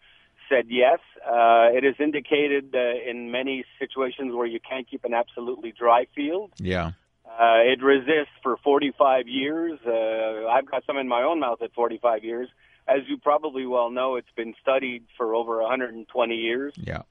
said 0.48 0.66
yes. 0.68 0.98
Uh, 1.26 1.68
it 1.72 1.84
is 1.84 1.94
indicated 1.98 2.74
uh, 2.74 3.10
in 3.10 3.30
many 3.30 3.64
situations 3.78 4.34
where 4.34 4.46
you 4.46 4.60
can't 4.60 4.88
keep 4.88 5.04
an 5.04 5.14
absolutely 5.14 5.72
dry 5.72 6.06
field. 6.14 6.52
Yeah. 6.58 6.92
Uh, 7.26 7.64
it 7.64 7.82
resists 7.82 8.34
for 8.42 8.56
45 8.62 9.26
years. 9.26 9.78
Uh, 9.86 10.46
I've 10.48 10.70
got 10.70 10.84
some 10.86 10.98
in 10.98 11.08
my 11.08 11.22
own 11.22 11.40
mouth 11.40 11.62
at 11.62 11.72
45 11.72 12.22
years. 12.22 12.48
As 12.86 13.00
you 13.08 13.16
probably 13.18 13.66
well 13.66 13.90
know, 13.90 14.16
it's 14.16 14.30
been 14.36 14.54
studied 14.60 15.04
for 15.16 15.34
over 15.34 15.60
120 15.62 16.34
years. 16.34 16.74
Yeah. 16.76 17.02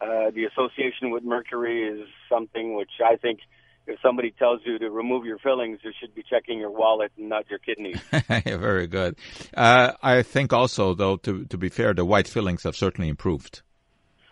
Uh, 0.00 0.30
the 0.30 0.44
association 0.44 1.10
with 1.10 1.24
mercury 1.24 1.86
is 1.86 2.08
something 2.28 2.76
which 2.76 2.90
I 3.04 3.16
think 3.16 3.40
if 3.88 3.98
somebody 4.00 4.30
tells 4.38 4.60
you 4.64 4.78
to 4.78 4.90
remove 4.90 5.24
your 5.24 5.38
fillings, 5.38 5.80
you 5.82 5.92
should 5.98 6.14
be 6.14 6.22
checking 6.22 6.58
your 6.58 6.70
wallet 6.70 7.10
and 7.16 7.28
not 7.28 7.48
your 7.50 7.58
kidneys. 7.58 8.00
Very 8.44 8.86
good. 8.86 9.16
Uh, 9.54 9.92
I 10.02 10.22
think 10.22 10.52
also, 10.52 10.94
though, 10.94 11.16
to 11.16 11.44
to 11.46 11.58
be 11.58 11.68
fair, 11.68 11.94
the 11.94 12.04
white 12.04 12.28
fillings 12.28 12.62
have 12.64 12.76
certainly 12.76 13.08
improved. 13.08 13.62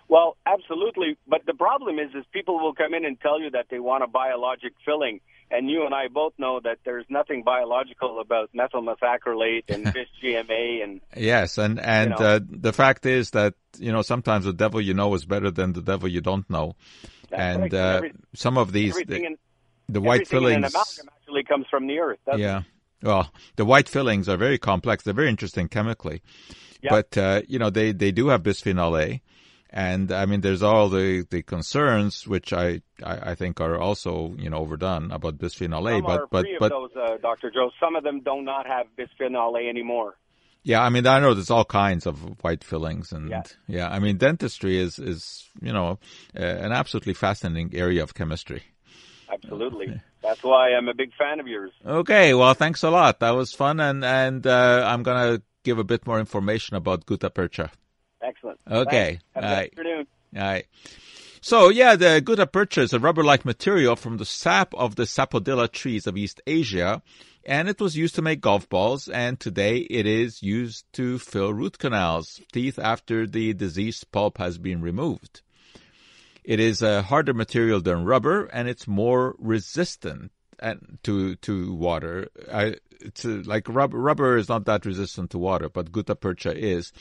well, 0.08 0.36
absolutely. 0.46 1.16
But 1.26 1.46
the 1.46 1.54
problem 1.54 1.98
is, 1.98 2.10
is 2.14 2.24
people 2.32 2.60
will 2.60 2.74
come 2.74 2.94
in 2.94 3.04
and 3.04 3.18
tell 3.20 3.40
you 3.40 3.50
that 3.50 3.66
they 3.70 3.80
want 3.80 4.04
a 4.04 4.06
biologic 4.06 4.74
filling. 4.84 5.20
And 5.50 5.70
you 5.70 5.84
and 5.86 5.94
I 5.94 6.08
both 6.08 6.32
know 6.38 6.58
that 6.64 6.78
there's 6.84 7.04
nothing 7.08 7.42
biological 7.44 8.20
about 8.20 8.50
methyl 8.52 8.82
methacrylate 8.82 9.64
and 9.68 9.84
bis 9.94 10.08
GMA 10.22 10.82
and 10.82 11.00
Yes, 11.16 11.56
and 11.58 11.78
and 11.78 12.10
You 12.10 12.16
know. 12.18 12.26
uh, 12.26 12.40
the 12.42 12.72
fact 12.72 13.06
is 13.06 13.30
that 13.30 13.54
you 13.78 13.92
know 13.92 14.02
sometimes 14.02 14.44
the 14.44 14.52
devil 14.52 14.80
you 14.80 14.94
know 14.94 15.14
is 15.14 15.24
better 15.24 15.50
than 15.50 15.72
the 15.72 15.82
devil 15.82 16.08
you 16.08 16.20
don't 16.20 16.48
know, 16.50 16.74
That's 17.30 17.40
and 17.42 17.62
right. 17.62 17.74
uh, 17.74 17.96
Every- 17.98 18.12
some 18.34 18.58
of 18.58 18.72
these 18.72 18.94
the, 18.94 19.22
in 19.24 19.36
the 19.88 20.00
white 20.00 20.22
everything 20.32 20.52
in 20.58 20.64
an 20.64 20.70
fillings. 20.70 21.00
actually 21.20 21.44
comes 21.44 21.66
from 21.70 21.86
the 21.86 21.98
earth. 22.00 22.18
doesn't 22.26 22.40
it? 22.40 22.44
Yeah. 22.44 22.62
Well, 23.02 23.30
the 23.54 23.64
white 23.64 23.88
fillings 23.88 24.28
are 24.28 24.36
very 24.36 24.58
complex. 24.58 25.04
They're 25.04 25.14
very 25.14 25.28
interesting 25.28 25.68
chemically, 25.68 26.22
Yeah. 26.82 26.90
but 26.90 27.16
uh, 27.16 27.42
you 27.46 27.58
know 27.60 27.70
they 27.70 27.92
they 27.92 28.10
do 28.10 28.28
have 28.28 28.42
bisphenol 28.42 29.00
A, 29.00 29.22
and 29.70 30.12
I 30.12 30.26
mean 30.26 30.40
there's 30.40 30.62
all 30.62 30.88
the 30.88 31.26
the 31.30 31.42
concerns 31.42 32.26
which 32.26 32.52
I 32.52 32.82
I, 33.02 33.30
I 33.30 33.34
think 33.34 33.60
are 33.60 33.78
also 33.78 34.34
you 34.38 34.50
know 34.50 34.58
overdone 34.58 35.10
about 35.10 35.38
bisphenol 35.38 35.90
A, 35.90 35.96
Some 35.96 36.02
but 36.02 36.30
but 36.30 36.46
but 36.58 36.72
of 36.72 36.90
those, 36.92 36.96
uh, 36.96 37.16
Dr. 37.18 37.50
Joe. 37.50 37.70
Some 37.80 37.96
of 37.96 38.04
them 38.04 38.20
do 38.20 38.42
not 38.42 38.66
have 38.66 38.86
bisphenol 38.98 39.60
A 39.60 39.68
anymore. 39.68 40.16
Yeah, 40.62 40.82
I 40.82 40.88
mean, 40.88 41.06
I 41.06 41.20
know 41.20 41.32
there's 41.32 41.52
all 41.52 41.64
kinds 41.64 42.06
of 42.06 42.42
white 42.42 42.64
fillings, 42.64 43.12
and 43.12 43.30
yeah, 43.30 43.42
Yeah. 43.68 43.88
I 43.88 44.00
mean, 44.00 44.16
dentistry 44.16 44.78
is 44.78 44.98
is 44.98 45.48
you 45.62 45.72
know 45.72 45.98
uh, 46.36 46.42
an 46.42 46.72
absolutely 46.72 47.14
fascinating 47.14 47.70
area 47.74 48.02
of 48.02 48.14
chemistry. 48.14 48.62
Absolutely. 49.32 50.00
That's 50.22 50.42
why 50.42 50.72
I'm 50.74 50.88
a 50.88 50.94
big 50.94 51.12
fan 51.14 51.38
of 51.38 51.46
yours. 51.46 51.70
Okay, 51.84 52.34
well, 52.34 52.54
thanks 52.54 52.82
a 52.82 52.90
lot. 52.90 53.20
That 53.20 53.36
was 53.36 53.52
fun, 53.52 53.78
and 53.78 54.04
and 54.04 54.44
uh, 54.44 54.84
I'm 54.84 55.04
gonna 55.04 55.40
give 55.62 55.78
a 55.78 55.84
bit 55.84 56.04
more 56.04 56.18
information 56.18 56.76
about 56.76 57.06
gutta 57.06 57.30
percha. 57.30 57.70
Excellent. 58.22 58.58
Okay. 58.70 59.18
Thanks. 59.18 59.24
Have 59.34 59.44
a 59.44 59.46
All 59.46 59.50
good 59.50 59.56
right. 59.56 59.70
afternoon. 59.72 60.06
All 60.36 60.42
right. 60.42 60.66
So 61.40 61.68
yeah, 61.68 61.94
the 61.96 62.20
gutta 62.20 62.46
percha 62.46 62.80
is 62.80 62.92
a 62.92 62.98
rubber-like 62.98 63.44
material 63.44 63.94
from 63.94 64.16
the 64.16 64.24
sap 64.24 64.74
of 64.74 64.96
the 64.96 65.04
sapodilla 65.04 65.70
trees 65.70 66.06
of 66.06 66.16
East 66.16 66.40
Asia, 66.46 67.02
and 67.44 67.68
it 67.68 67.80
was 67.80 67.96
used 67.96 68.16
to 68.16 68.22
make 68.22 68.40
golf 68.40 68.68
balls, 68.68 69.08
and 69.08 69.38
today 69.38 69.76
it 69.78 70.06
is 70.06 70.42
used 70.42 70.84
to 70.94 71.20
fill 71.20 71.54
root 71.54 71.78
canals, 71.78 72.40
teeth 72.52 72.78
after 72.80 73.26
the 73.26 73.52
diseased 73.52 74.10
pulp 74.10 74.38
has 74.38 74.58
been 74.58 74.82
removed. 74.82 75.42
It 76.42 76.58
is 76.58 76.82
a 76.82 77.02
harder 77.02 77.34
material 77.34 77.80
than 77.80 78.04
rubber, 78.04 78.46
and 78.46 78.68
it's 78.68 78.88
more 78.88 79.36
resistant 79.38 80.32
to 81.02 81.36
to 81.36 81.74
water. 81.74 82.28
I, 82.52 82.76
to 83.14 83.42
like 83.42 83.68
rubber, 83.68 83.98
rubber 83.98 84.36
is 84.36 84.48
not 84.48 84.64
that 84.66 84.86
resistant 84.86 85.30
to 85.30 85.38
water, 85.38 85.68
but 85.68 85.92
gutta 85.92 86.14
percha 86.14 86.56
is. 86.56 86.92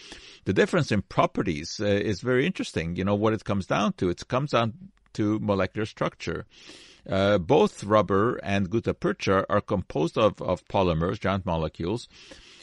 The 0.45 0.53
difference 0.53 0.91
in 0.91 1.01
properties 1.01 1.79
uh, 1.79 1.85
is 1.85 2.21
very 2.21 2.45
interesting. 2.45 2.95
You 2.95 3.03
know 3.03 3.15
what 3.15 3.33
it 3.33 3.43
comes 3.43 3.65
down 3.65 3.93
to? 3.93 4.09
It 4.09 4.27
comes 4.27 4.51
down 4.51 4.73
to 5.13 5.39
molecular 5.39 5.85
structure. 5.85 6.45
Uh, 7.09 7.37
both 7.37 7.83
rubber 7.83 8.37
and 8.37 8.69
gutta 8.69 8.93
percha 8.93 9.45
are 9.49 9.61
composed 9.61 10.17
of, 10.17 10.41
of 10.41 10.67
polymers, 10.67 11.19
giant 11.19 11.45
molecules, 11.45 12.07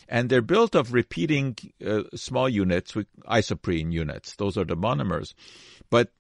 and 0.09 0.29
they're 0.29 0.43
built 0.43 0.75
of 0.75 0.93
repeating 0.93 1.57
uh, 1.87 2.03
small 2.15 2.49
units 2.49 2.95
isoprene 3.27 3.93
units. 3.93 4.35
Those 4.37 4.57
are 4.57 4.65
the 4.65 4.77
monomers. 4.77 5.35
But 5.91 6.11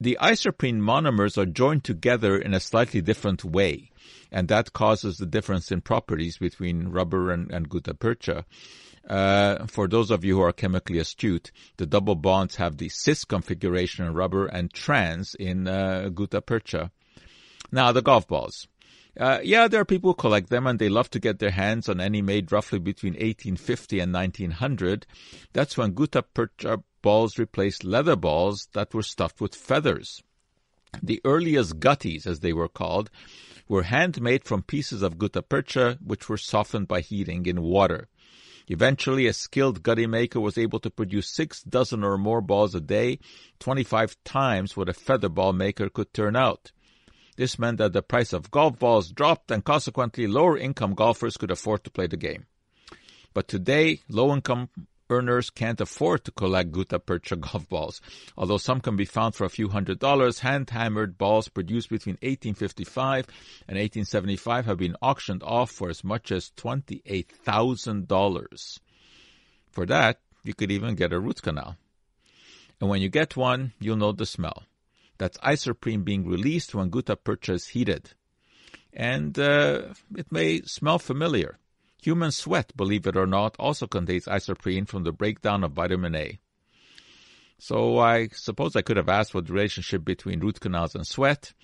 the 0.00 0.18
isoprene 0.20 0.80
monomers 0.80 1.38
are 1.38 1.46
joined 1.46 1.84
together 1.84 2.36
in 2.36 2.52
a 2.52 2.60
slightly 2.60 3.00
different 3.00 3.44
way, 3.44 3.90
and 4.30 4.48
that 4.48 4.72
causes 4.72 5.16
the 5.16 5.26
difference 5.26 5.70
in 5.70 5.80
properties 5.80 6.38
between 6.38 6.88
rubber 6.88 7.30
and, 7.30 7.50
and 7.50 7.68
gutta 7.68 7.94
percha. 7.94 8.44
Uh, 9.08 9.66
for 9.66 9.86
those 9.86 10.10
of 10.10 10.24
you 10.24 10.36
who 10.36 10.42
are 10.42 10.52
chemically 10.52 10.98
astute, 10.98 11.52
the 11.76 11.86
double 11.86 12.14
bonds 12.14 12.56
have 12.56 12.78
the 12.78 12.88
cis 12.88 13.24
configuration 13.24 14.06
in 14.06 14.14
rubber 14.14 14.46
and 14.46 14.72
trans 14.72 15.34
in 15.34 15.68
uh, 15.68 16.08
gutta 16.08 16.40
percha. 16.40 16.90
Now, 17.70 17.92
the 17.92 18.02
golf 18.02 18.26
balls. 18.26 18.66
Uh, 19.18 19.38
yeah, 19.44 19.68
there 19.68 19.80
are 19.80 19.84
people 19.84 20.10
who 20.10 20.16
collect 20.16 20.50
them 20.50 20.66
and 20.66 20.78
they 20.78 20.88
love 20.88 21.08
to 21.10 21.20
get 21.20 21.38
their 21.38 21.50
hands 21.50 21.88
on 21.88 22.00
any 22.00 22.20
made 22.20 22.50
roughly 22.50 22.80
between 22.80 23.12
1850 23.12 24.00
and 24.00 24.12
1900. 24.12 25.06
That's 25.52 25.76
when 25.76 25.94
gutta 25.94 26.22
percha 26.22 26.82
balls 27.04 27.38
replaced 27.38 27.84
leather 27.84 28.16
balls 28.16 28.68
that 28.72 28.94
were 28.94 29.02
stuffed 29.02 29.38
with 29.38 29.54
feathers. 29.54 30.22
The 31.02 31.20
earliest 31.22 31.78
gutties, 31.78 32.26
as 32.26 32.40
they 32.40 32.54
were 32.54 32.68
called, 32.80 33.10
were 33.68 33.82
handmade 33.82 34.44
from 34.44 34.62
pieces 34.62 35.02
of 35.02 35.18
gutta 35.18 35.42
percha 35.42 35.98
which 36.02 36.30
were 36.30 36.38
softened 36.38 36.88
by 36.88 37.02
heating 37.02 37.44
in 37.44 37.60
water. 37.60 38.08
Eventually, 38.68 39.26
a 39.26 39.34
skilled 39.34 39.82
gutty 39.82 40.06
maker 40.06 40.40
was 40.40 40.56
able 40.56 40.80
to 40.80 40.88
produce 40.88 41.28
six 41.28 41.62
dozen 41.62 42.02
or 42.02 42.16
more 42.16 42.40
balls 42.40 42.74
a 42.74 42.80
day, 42.80 43.18
25 43.58 44.16
times 44.24 44.74
what 44.74 44.88
a 44.88 44.94
feather 44.94 45.28
ball 45.28 45.52
maker 45.52 45.90
could 45.90 46.10
turn 46.14 46.34
out. 46.34 46.72
This 47.36 47.58
meant 47.58 47.76
that 47.78 47.92
the 47.92 48.00
price 48.02 48.32
of 48.32 48.50
golf 48.50 48.78
balls 48.78 49.10
dropped 49.10 49.50
and 49.50 49.62
consequently 49.62 50.26
lower 50.26 50.56
income 50.56 50.94
golfers 50.94 51.36
could 51.36 51.50
afford 51.50 51.84
to 51.84 51.90
play 51.90 52.06
the 52.06 52.16
game. 52.16 52.46
But 53.34 53.48
today, 53.48 54.00
low 54.08 54.32
income 54.32 54.70
earners 55.10 55.50
can't 55.50 55.80
afford 55.80 56.24
to 56.24 56.30
collect 56.30 56.70
gutta 56.72 56.98
percha 56.98 57.36
golf 57.36 57.68
balls. 57.68 58.00
Although 58.36 58.58
some 58.58 58.80
can 58.80 58.96
be 58.96 59.04
found 59.04 59.34
for 59.34 59.44
a 59.44 59.50
few 59.50 59.68
hundred 59.68 59.98
dollars, 59.98 60.38
hand-hammered 60.40 61.18
balls 61.18 61.48
produced 61.48 61.90
between 61.90 62.14
1855 62.14 63.26
and 63.68 63.78
1875 63.78 64.66
have 64.66 64.78
been 64.78 64.96
auctioned 65.02 65.42
off 65.42 65.70
for 65.70 65.90
as 65.90 66.04
much 66.04 66.32
as 66.32 66.50
$28,000. 66.56 68.78
For 69.70 69.86
that, 69.86 70.20
you 70.42 70.54
could 70.54 70.70
even 70.70 70.94
get 70.94 71.12
a 71.12 71.20
root 71.20 71.42
canal. 71.42 71.76
And 72.80 72.88
when 72.90 73.02
you 73.02 73.08
get 73.08 73.36
one, 73.36 73.72
you'll 73.80 73.96
know 73.96 74.12
the 74.12 74.26
smell. 74.26 74.64
That's 75.18 75.38
isoprene 75.38 76.04
being 76.04 76.26
released 76.26 76.74
when 76.74 76.90
gutta 76.90 77.16
percha 77.16 77.54
is 77.54 77.68
heated. 77.68 78.10
And 78.92 79.38
uh, 79.38 79.94
it 80.16 80.30
may 80.30 80.60
smell 80.62 80.98
familiar. 80.98 81.58
Human 82.04 82.32
sweat, 82.32 82.76
believe 82.76 83.06
it 83.06 83.16
or 83.16 83.26
not, 83.26 83.56
also 83.58 83.86
contains 83.86 84.26
isoprene 84.26 84.86
from 84.86 85.04
the 85.04 85.12
breakdown 85.12 85.64
of 85.64 85.72
vitamin 85.72 86.14
A. 86.14 86.38
So 87.58 87.98
I 87.98 88.28
suppose 88.28 88.76
I 88.76 88.82
could 88.82 88.98
have 88.98 89.08
asked 89.08 89.32
what 89.32 89.46
the 89.46 89.54
relationship 89.54 90.04
between 90.04 90.40
root 90.40 90.60
canals 90.60 90.94
and 90.94 91.06
sweat, 91.06 91.54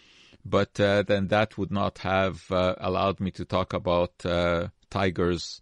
but 0.43 0.81
uh, 0.81 1.03
then 1.03 1.29
that 1.29 1.59
would 1.59 1.71
not 1.71 1.99
have 1.99 2.51
uh, 2.51 2.75
allowed 2.79 3.21
me 3.21 3.31
to 3.33 3.45
talk 3.45 3.75
about 3.75 4.25
uh, 4.25 4.69
Tiger's 4.89 5.61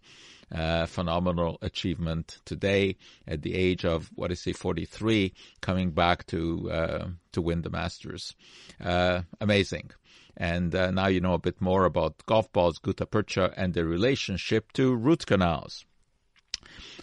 uh, 0.49 0.85
phenomenal 0.85 1.57
achievement 1.61 2.39
today 2.45 2.95
at 3.27 3.41
the 3.41 3.55
age 3.55 3.83
of 3.83 4.09
what 4.15 4.31
is 4.31 4.41
he 4.45 4.53
43, 4.53 5.33
coming 5.59 5.91
back 5.91 6.25
to 6.27 6.71
uh, 6.71 7.07
to 7.33 7.41
win 7.41 7.63
the 7.63 7.69
Masters. 7.69 8.33
Uh, 8.81 9.23
amazing. 9.41 9.91
And 10.39 10.73
uh, 10.73 10.91
now 10.91 11.07
you 11.07 11.19
know 11.19 11.33
a 11.33 11.39
bit 11.39 11.59
more 11.59 11.83
about 11.83 12.25
golf 12.25 12.51
balls, 12.53 12.79
gutta 12.79 13.05
percha, 13.05 13.53
and 13.57 13.73
their 13.73 13.85
relationship 13.85 14.71
to 14.73 14.95
root 14.95 15.25
canals. 15.25 15.85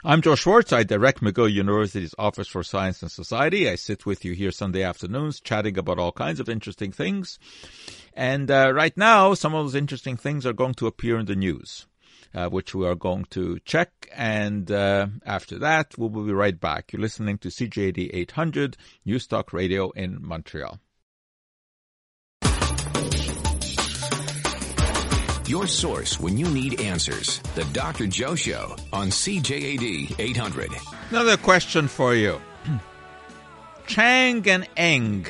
I'm 0.04 0.22
Joe 0.22 0.36
Schwartz. 0.36 0.72
I 0.72 0.84
direct 0.84 1.20
McGill 1.20 1.52
University's 1.52 2.14
Office 2.18 2.48
for 2.48 2.62
Science 2.62 3.02
and 3.02 3.10
Society. 3.10 3.68
I 3.68 3.74
sit 3.74 4.06
with 4.06 4.24
you 4.24 4.32
here 4.32 4.50
Sunday 4.50 4.82
afternoons 4.82 5.40
chatting 5.40 5.76
about 5.76 5.98
all 5.98 6.12
kinds 6.12 6.40
of 6.40 6.48
interesting 6.48 6.92
things. 6.92 7.38
And 8.14 8.50
uh, 8.50 8.72
right 8.72 8.96
now, 8.96 9.34
some 9.34 9.54
of 9.54 9.64
those 9.64 9.74
interesting 9.74 10.16
things 10.16 10.46
are 10.46 10.52
going 10.52 10.74
to 10.74 10.86
appear 10.86 11.18
in 11.18 11.26
the 11.26 11.36
news, 11.36 11.86
uh, 12.34 12.48
which 12.48 12.74
we 12.74 12.86
are 12.86 12.94
going 12.94 13.24
to 13.30 13.58
check. 13.64 14.08
And 14.14 14.70
uh, 14.70 15.08
after 15.24 15.58
that, 15.58 15.98
we 15.98 16.08
will 16.08 16.24
be 16.24 16.32
right 16.32 16.58
back. 16.58 16.92
You're 16.92 17.02
listening 17.02 17.38
to 17.38 17.48
CJAD 17.48 18.10
800 18.14 18.76
News 19.04 19.26
Talk 19.26 19.52
Radio 19.52 19.90
in 19.90 20.24
Montreal. 20.24 20.78
Your 25.48 25.68
source 25.68 26.18
when 26.18 26.36
you 26.36 26.48
need 26.48 26.80
answers. 26.80 27.38
The 27.54 27.62
Dr. 27.72 28.08
Joe 28.08 28.34
Show 28.34 28.74
on 28.92 29.10
CJAD 29.10 30.18
800. 30.18 30.72
Another 31.10 31.36
question 31.36 31.86
for 31.86 32.16
you. 32.16 32.40
Chang 33.86 34.48
and 34.48 34.68
Eng, 34.76 35.26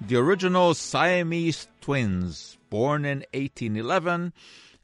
the 0.00 0.16
original 0.16 0.72
Siamese 0.72 1.68
twins, 1.82 2.56
born 2.70 3.04
in 3.04 3.18
1811, 3.34 4.32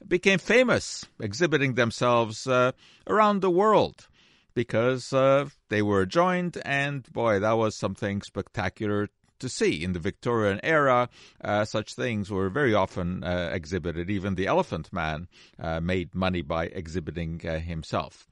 became 0.07 0.39
famous, 0.39 1.07
exhibiting 1.19 1.77
themselves 1.77 2.47
uh, 2.47 2.73
around 3.07 3.41
the 3.41 3.51
world 3.51 4.07
because 4.53 5.15
uh, 5.15 5.47
they 5.71 5.81
were 5.81 6.05
joined, 6.05 6.59
and 6.63 7.11
boy, 7.11 7.41
that 7.41 7.57
was 7.57 7.75
something 7.75 8.21
spectacular 8.21 9.09
to 9.45 9.49
see. 9.51 9.85
In 9.85 9.93
the 9.93 9.99
Victorian 9.99 10.59
era, 10.63 11.11
uh, 11.43 11.65
such 11.67 11.95
things 11.95 12.31
were 12.31 12.49
very 12.49 12.73
often 12.75 13.23
uh, 13.23 13.51
exhibited. 13.53 14.09
Even 14.11 14.35
the 14.35 14.47
Elephant 14.47 14.91
Man 14.91 15.29
uh, 15.59 15.81
made 15.81 16.15
money 16.15 16.41
by 16.41 16.65
exhibiting 16.67 17.43
uh, 17.47 17.59
himself. 17.59 18.27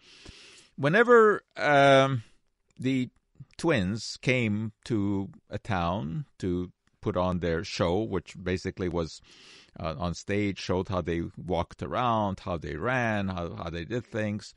Whenever 0.76 1.42
um, 1.58 2.24
the 2.80 3.10
twins 3.58 4.16
came 4.22 4.72
to 4.84 5.28
a 5.50 5.58
town 5.58 6.24
to 6.38 6.72
put 7.02 7.16
on 7.16 7.40
their 7.40 7.62
show, 7.62 8.00
which 8.00 8.42
basically 8.42 8.88
was 8.88 9.20
uh, 9.78 9.94
on 9.98 10.14
stage, 10.14 10.58
showed 10.58 10.88
how 10.88 11.00
they 11.00 11.22
walked 11.36 11.82
around, 11.82 12.40
how 12.40 12.56
they 12.56 12.76
ran, 12.76 13.28
how, 13.28 13.54
how 13.54 13.70
they 13.70 13.84
did 13.84 14.06
things. 14.06 14.54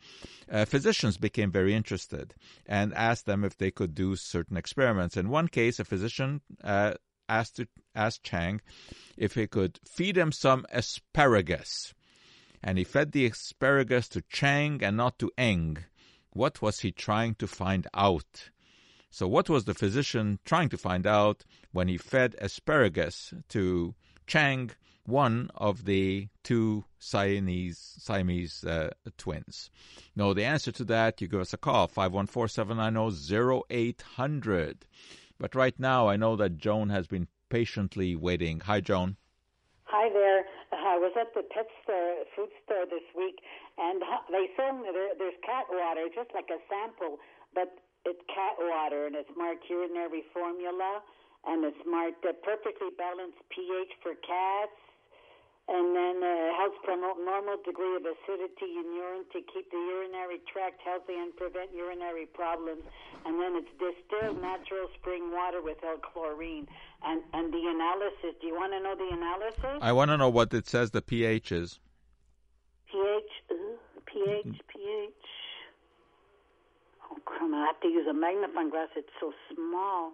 Uh, 0.52 0.66
physicians 0.66 1.18
became 1.18 1.52
very 1.52 1.74
interested 1.74 2.34
and 2.66 2.94
asked 2.94 3.26
them 3.26 3.44
if 3.44 3.58
they 3.58 3.72
could 3.72 3.96
do 3.96 4.16
certain 4.16 4.58
experiments. 4.58 5.18
In 5.18 5.30
one 5.30 5.48
case, 5.48 5.80
a 5.80 5.86
physician 5.86 6.42
uh, 6.64 6.94
asked, 7.30 7.58
to, 7.58 7.68
asked 7.96 8.24
Chang 8.24 8.62
if 9.18 9.36
he 9.36 9.48
could 9.48 9.80
feed 9.86 10.18
him 10.18 10.32
some 10.32 10.66
asparagus. 10.72 11.94
And 12.64 12.78
he 12.78 12.84
fed 12.84 13.12
the 13.12 13.28
asparagus 13.28 14.10
to 14.10 14.24
Chang 14.30 14.84
and 14.84 14.98
not 14.98 15.20
to 15.20 15.32
Eng. 15.38 15.78
What 16.32 16.62
was 16.62 16.80
he 16.82 16.92
trying 16.92 17.36
to 17.36 17.48
find 17.48 17.88
out? 17.94 18.50
So, 19.10 19.28
what 19.28 19.50
was 19.50 19.64
the 19.64 19.74
physician 19.74 20.40
trying 20.44 20.68
to 20.70 20.78
find 20.78 21.08
out 21.08 21.46
when 21.72 21.88
he 21.88 21.98
fed 21.98 22.36
asparagus 22.40 23.34
to 23.50 23.96
Chang 24.28 24.72
one 25.06 25.50
of 25.56 25.86
the 25.86 26.28
two 26.44 26.84
Siamese, 27.00 27.96
Siamese 28.00 28.64
uh, 28.64 28.92
twins? 29.18 29.70
Know 30.16 30.34
the 30.34 30.46
answer 30.46 30.72
to 30.74 30.84
that? 30.86 31.22
You 31.22 31.28
give 31.28 31.42
us 31.42 31.54
a 31.54 31.58
call, 31.58 31.88
514-790-0800. 31.88 34.76
But 35.38 35.54
right 35.56 35.78
now, 35.80 36.08
I 36.08 36.16
know 36.16 36.36
that 36.36 36.58
Joan 36.58 36.90
has 36.90 37.06
been 37.08 37.28
patiently 37.50 38.16
waiting. 38.16 38.62
Hi, 38.62 38.82
Joan. 38.82 39.18
Hi 39.84 40.10
there. 40.10 40.46
I 40.72 40.98
was 40.98 41.12
at 41.20 41.34
the 41.34 41.44
pet 41.44 41.68
store, 41.84 42.24
food 42.36 42.50
store 42.64 42.86
this 42.86 43.04
week, 43.16 43.42
and 43.78 44.02
they 44.32 44.48
sold 44.56 44.80
me 44.80 44.90
there, 44.94 45.12
there's 45.18 45.36
cat 45.44 45.66
water, 45.68 46.08
just 46.14 46.34
like 46.34 46.50
a 46.54 46.60
sample, 46.70 47.20
but 47.54 47.76
it's 48.06 48.22
cat 48.30 48.56
water, 48.60 49.08
and 49.08 49.16
it's 49.16 49.30
marked 49.36 49.70
urinary 49.70 50.24
formula, 50.32 51.02
and 51.46 51.66
it's 51.66 51.84
marked 51.86 52.24
perfectly 52.44 52.90
balanced 52.98 53.42
pH 53.50 53.92
for 54.02 54.16
cats, 54.24 54.78
and 55.68 55.96
then 55.96 56.22
uh, 56.22 56.54
helps 56.58 56.78
promote 56.84 57.18
normal 57.26 57.58
degree 57.66 57.96
of 57.96 58.06
acidity 58.06 58.78
in 58.78 58.86
urine 58.94 59.26
to 59.34 59.42
keep 59.50 59.66
the 59.72 59.78
urinary 59.78 60.38
tract 60.46 60.80
healthy 60.86 61.18
and 61.18 61.36
prevent 61.36 61.74
urinary 61.74 62.28
problems. 62.28 62.84
And 63.26 63.42
then 63.42 63.56
it's 63.58 63.74
distilled 63.82 64.42
natural 64.42 64.88
spring 65.00 65.32
water 65.32 65.62
without 65.62 66.04
chlorine. 66.04 66.68
And 67.04 67.22
and 67.34 67.52
the 67.52 67.66
analysis. 67.66 68.38
Do 68.42 68.48
you 68.48 68.54
want 68.54 68.74
to 68.74 68.80
know 68.80 68.96
the 68.96 69.10
analysis? 69.12 69.82
I 69.82 69.92
want 69.92 70.10
to 70.10 70.18
know 70.18 70.30
what 70.30 70.54
it 70.54 70.68
says 70.68 70.92
the 70.92 71.02
pH 71.02 71.52
is. 71.52 71.80
pH, 72.92 73.32
uh, 73.50 73.56
pH, 74.06 74.62
pH. 74.68 75.14
Oh, 77.10 77.18
come 77.26 77.54
on! 77.54 77.62
I 77.62 77.66
have 77.66 77.82
to 77.82 77.88
use 77.88 78.06
a 78.08 78.14
magnifying 78.14 78.70
glass. 78.70 78.90
It's 78.96 79.10
so 79.20 79.34
small. 79.54 80.14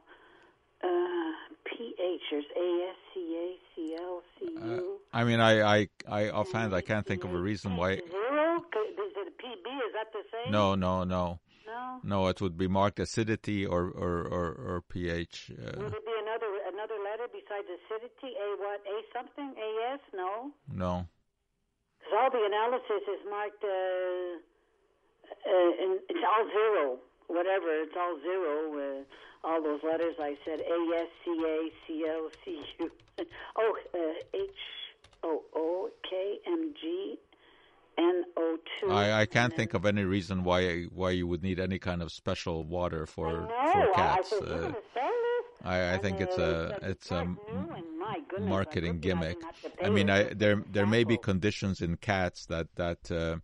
Uh, 0.84 1.32
pH. 1.66 2.22
There's 2.32 2.46
A 2.58 2.70
S 2.90 2.98
C 3.14 3.20
A 3.38 3.48
C 3.76 3.96
L 4.00 4.22
C 4.40 4.46
U. 4.66 4.98
I 5.14 5.24
mean, 5.24 5.40
I, 5.40 5.62
I, 5.62 5.88
I 6.10 6.30
offhand, 6.30 6.74
I 6.74 6.82
can't 6.82 7.06
think 7.06 7.24
of 7.24 7.34
a 7.34 7.38
reason 7.38 7.76
why. 7.76 7.96
Zero? 7.96 8.58
Is 8.58 9.14
it 9.22 9.28
a 9.28 9.36
PB? 9.42 9.66
Is 9.88 9.94
that 9.94 10.10
the 10.14 10.24
same? 10.32 10.52
No, 10.52 10.76
no, 10.76 11.04
no, 11.04 11.40
No. 11.68 12.00
no. 12.04 12.28
It 12.28 12.42
would 12.42 12.58
be 12.58 12.68
marked 12.68 13.00
acidity 13.00 13.66
or 13.66 13.84
or 14.04 14.14
or, 14.38 14.46
or 14.70 14.82
pH. 14.90 15.52
Uh, 15.52 15.80
Would 15.82 15.94
it 15.94 16.06
be 16.06 16.16
another 16.26 16.52
another 16.74 16.98
letter 17.08 17.28
besides 17.32 17.68
acidity? 17.78 18.32
A 18.44 18.48
what? 18.64 18.80
A 18.88 18.96
something? 19.14 19.50
A 19.58 19.94
S? 19.94 20.00
No. 20.14 20.52
no. 20.74 21.06
Because 22.00 22.14
all 22.20 22.32
the 22.32 22.44
analysis 22.52 23.04
is 23.16 23.22
marked. 23.30 23.64
Uh, 23.64 24.40
uh, 25.32 25.84
and 25.84 26.00
it's 26.10 26.24
all 26.32 26.46
zero. 26.50 26.98
Whatever. 27.28 27.70
It's 27.84 27.96
all 27.98 28.18
zero. 28.22 29.04
All 29.44 29.62
those 29.62 29.82
letters 29.84 30.16
I 30.20 30.38
said. 30.46 30.62
A 30.62 30.98
S 30.98 31.08
C 31.26 31.32
A 31.32 31.70
C 31.88 32.06
L 32.08 32.30
C 32.46 32.62
U. 32.80 32.92
Oh, 33.56 33.78
uh, 33.94 34.00
H 34.38 34.50
O 35.24 35.44
O 35.56 35.90
K 36.10 36.40
M 36.48 36.74
G 36.80 37.18
N 37.98 38.24
O 38.38 38.58
two. 38.80 38.90
I, 38.92 39.22
I 39.22 39.26
can't 39.26 39.56
think 39.56 39.74
of 39.74 39.86
any 39.86 40.04
reason 40.04 40.44
why 40.44 40.84
why 40.86 41.12
you 41.12 41.28
would 41.28 41.44
need 41.44 41.60
any 41.60 41.78
kind 41.80 42.02
of 42.02 42.12
special 42.12 42.64
water 42.64 43.06
for 43.06 43.48
I 43.52 43.72
for 43.74 43.80
I, 44.00 44.14
I 44.14 44.16
cats. 44.16 44.30
said, 44.30 44.40
you're 44.42 44.54
Uh, 44.54 44.62
gonna 44.62 44.74
sell 44.94 45.04
this? 45.04 45.46
I, 45.64 45.94
I 45.94 45.98
think 46.00 46.22
it's 46.22 46.38
uh, 46.40 46.78
a 46.82 46.90
it's 46.90 47.12
a 47.12 47.16
brand 47.26 47.38
new, 47.48 47.74
and 47.76 48.00
my 48.00 48.20
goodness, 48.28 48.48
I 48.48 48.50
marketing 48.50 49.00
gimmick. 49.00 49.38
haven't 49.44 49.44
had 49.64 49.72
to 49.72 49.78
pay 49.78 49.86
I 49.86 49.90
mean, 49.90 50.10
I 50.10 50.24
there 50.34 50.64
there 50.72 50.88
may 50.88 51.04
be 51.04 51.18
conditions 51.18 51.82
in 51.82 51.98
cats 51.98 52.46
that 52.48 52.68
that 52.76 53.12
uh, 53.12 53.38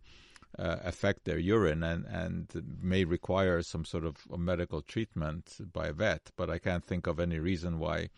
uh, 0.58 0.76
affect 0.84 1.24
their 1.24 1.38
urine 1.38 1.82
and 1.82 2.04
and 2.06 2.46
may 2.82 3.04
require 3.04 3.62
some 3.62 3.84
sort 3.84 4.04
of 4.04 4.16
a 4.32 4.38
medical 4.38 4.82
treatment 4.82 5.58
by 5.72 5.88
a 5.88 5.92
vet. 5.92 6.30
But 6.36 6.50
I 6.50 6.58
can't 6.58 6.84
think 6.84 7.06
of 7.06 7.20
any 7.20 7.38
reason 7.38 7.78
why 7.78 8.10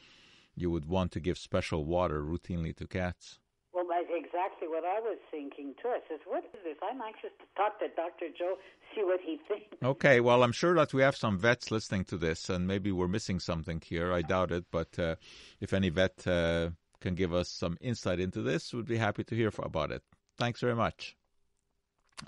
you 0.54 0.70
would 0.70 0.86
want 0.86 1.12
to 1.12 1.20
give 1.20 1.38
special 1.38 1.84
water 1.84 2.22
routinely 2.22 2.74
to 2.76 2.86
cats. 2.86 3.38
Well, 3.72 3.86
that's 3.88 4.10
exactly 4.10 4.68
what 4.68 4.84
I 4.84 5.00
was 5.00 5.18
thinking 5.30 5.74
too. 5.80 5.88
I 5.88 6.00
says, 6.08 6.20
"What 6.26 6.44
is 6.44 6.60
this?" 6.64 6.76
I'm 6.82 7.00
anxious 7.00 7.30
to 7.38 7.46
talk 7.56 7.78
to 7.80 7.88
Doctor 7.94 8.26
Joe, 8.36 8.56
see 8.94 9.04
what 9.04 9.20
he 9.20 9.38
thinks. 9.46 9.76
Okay, 9.82 10.20
well, 10.20 10.42
I'm 10.42 10.52
sure 10.52 10.74
that 10.74 10.92
we 10.92 11.02
have 11.02 11.16
some 11.16 11.38
vets 11.38 11.70
listening 11.70 12.04
to 12.06 12.16
this, 12.16 12.50
and 12.50 12.66
maybe 12.66 12.90
we're 12.90 13.08
missing 13.08 13.38
something 13.38 13.80
here. 13.84 14.12
I 14.12 14.22
doubt 14.22 14.50
it, 14.50 14.64
but 14.70 14.98
uh, 14.98 15.16
if 15.60 15.72
any 15.72 15.90
vet 15.90 16.26
uh, 16.26 16.70
can 17.00 17.14
give 17.14 17.32
us 17.32 17.48
some 17.48 17.78
insight 17.80 18.20
into 18.20 18.42
this, 18.42 18.72
we'd 18.72 18.86
be 18.86 18.96
happy 18.96 19.24
to 19.24 19.34
hear 19.34 19.52
about 19.58 19.92
it. 19.92 20.02
Thanks 20.36 20.60
very 20.60 20.76
much. 20.76 21.16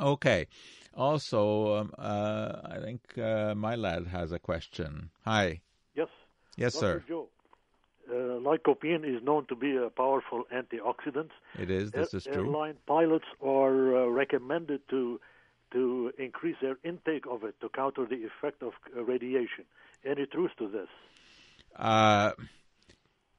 Okay. 0.01 0.47
Also, 0.95 1.77
um, 1.77 1.93
uh, 1.99 2.53
I 2.65 2.79
think 2.81 3.01
uh, 3.17 3.55
Milad 3.55 4.07
has 4.09 4.33
a 4.33 4.39
question. 4.39 5.11
Hi. 5.25 5.61
Yes. 5.95 6.09
Yes, 6.57 6.75
Dr. 6.75 6.81
sir. 6.81 7.05
Joe, 7.09 7.29
uh, 8.11 8.13
lycopene 8.41 9.05
is 9.05 9.23
known 9.23 9.47
to 9.47 9.57
be 9.57 9.77
a 9.77 9.89
powerful 9.89 10.45
antioxidant. 10.53 11.31
It 11.59 11.71
is. 11.71 11.91
This 11.93 12.13
Air- 12.13 12.19
is 12.19 12.25
true. 12.25 12.35
Airline 12.35 12.77
pilots 12.87 13.25
are 13.43 13.97
uh, 13.97 14.07
recommended 14.09 14.81
to 14.91 15.21
to 15.73 16.13
increase 16.19 16.57
their 16.61 16.77
intake 16.85 17.25
of 17.27 17.45
it 17.45 17.59
to 17.63 17.69
counter 17.71 18.05
the 18.05 18.27
effect 18.27 18.63
of 18.63 18.73
uh, 18.95 19.03
radiation. 19.03 19.65
Any 20.05 20.27
truth 20.27 20.51
to 20.59 20.69
this? 20.69 20.89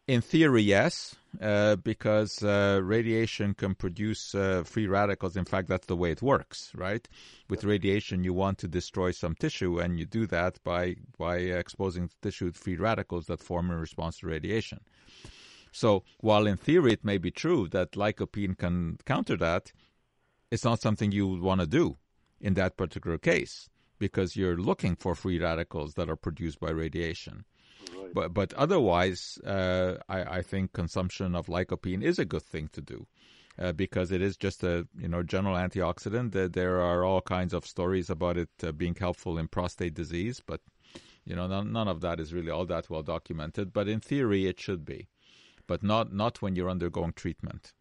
In 0.06 0.20
theory, 0.20 0.63
yes, 0.63 1.16
uh, 1.42 1.78
because 1.78 2.44
uh, 2.44 2.82
radiation 2.84 3.54
can 3.54 3.74
produce 3.74 4.36
uh, 4.36 4.63
free 4.66 4.86
radicals. 4.86 5.38
In 5.38 5.46
fact, 5.46 5.70
that's 5.70 5.88
the 5.88 5.96
way 5.96 6.12
it 6.12 6.22
works, 6.22 6.74
right? 6.76 7.08
With 7.48 7.63
radiation, 7.63 8.26
you 8.26 8.34
want 8.34 8.58
to 8.58 8.68
destroy 8.68 9.12
some 9.12 9.34
tissue, 9.34 9.80
and 9.80 9.98
you 9.98 10.06
do 10.06 10.28
that 10.28 10.62
by 10.66 10.98
by 11.18 11.38
exposing 11.38 12.08
the 12.08 12.16
tissue 12.22 12.52
to 12.52 12.60
free 12.60 12.76
radicals 12.76 13.28
that 13.28 13.42
form 13.42 13.72
in 13.72 13.78
response 13.78 14.20
to 14.20 14.28
radiation. 14.28 14.82
So, 15.72 16.04
while 16.20 16.48
in 16.48 16.58
theory 16.58 16.92
it 16.92 17.06
may 17.06 17.18
be 17.18 17.32
true 17.32 17.70
that 17.70 17.94
lycopene 17.94 18.58
can 18.58 18.98
counter 19.06 19.38
that, 19.38 19.72
it's 20.52 20.66
not 20.66 20.82
something 20.82 21.13
you 21.13 21.30
would 21.30 21.42
want 21.42 21.62
to 21.62 21.68
do 21.68 21.96
in 22.42 22.56
that 22.56 22.76
particular 22.76 23.18
case 23.18 23.70
because 24.00 24.36
you're 24.36 24.58
looking 24.58 24.98
for 24.98 25.16
free 25.16 25.39
radicals 25.39 25.94
that 25.94 26.10
are 26.10 26.18
produced 26.18 26.60
by 26.60 26.72
radiation. 26.72 27.46
But 28.13 28.34
but 28.34 28.54
otherwise, 28.54 29.38
uh, 29.46 29.98
I, 30.08 30.38
I 30.38 30.41
think 30.41 30.74
consumption 30.74 31.36
of 31.36 31.48
lycopene 31.48 32.04
is 32.04 32.19
a 32.19 32.26
good 32.26 32.43
thing 32.43 32.69
to 32.74 32.82
do. 32.82 33.08
Uh, 33.60 33.72
because 33.72 34.12
it 34.12 34.19
is 34.19 34.36
just 34.36 34.63
a 34.63 34.88
you 34.98 35.08
know 35.08 35.22
general 35.22 35.56
antioxidant. 35.56 36.32
There, 36.32 36.48
there 36.48 36.82
are 36.82 37.04
all 37.04 37.22
kinds 37.22 37.54
of 37.54 37.67
stories 37.67 38.10
about 38.10 38.36
it 38.36 38.50
uh, 38.63 38.72
being 38.72 38.96
helpful 38.96 39.38
in 39.38 39.48
prostate 39.48 39.93
disease, 39.93 40.41
but 40.43 40.62
you 41.24 41.36
know 41.36 41.46
none, 41.46 41.72
none 41.72 41.88
of 41.88 42.02
that 42.02 42.19
is 42.19 42.34
really 42.34 42.50
all 42.50 42.65
that 42.65 42.89
well 42.89 43.04
documented. 43.04 43.72
But 43.72 43.88
in 43.88 44.00
theory, 44.00 44.48
it 44.48 44.60
should 44.60 44.86
be, 44.86 45.08
but 45.67 45.84
not 45.84 46.12
not 46.12 46.41
when 46.41 46.56
you're 46.56 46.69
undergoing 46.69 47.13
treatment. 47.13 47.74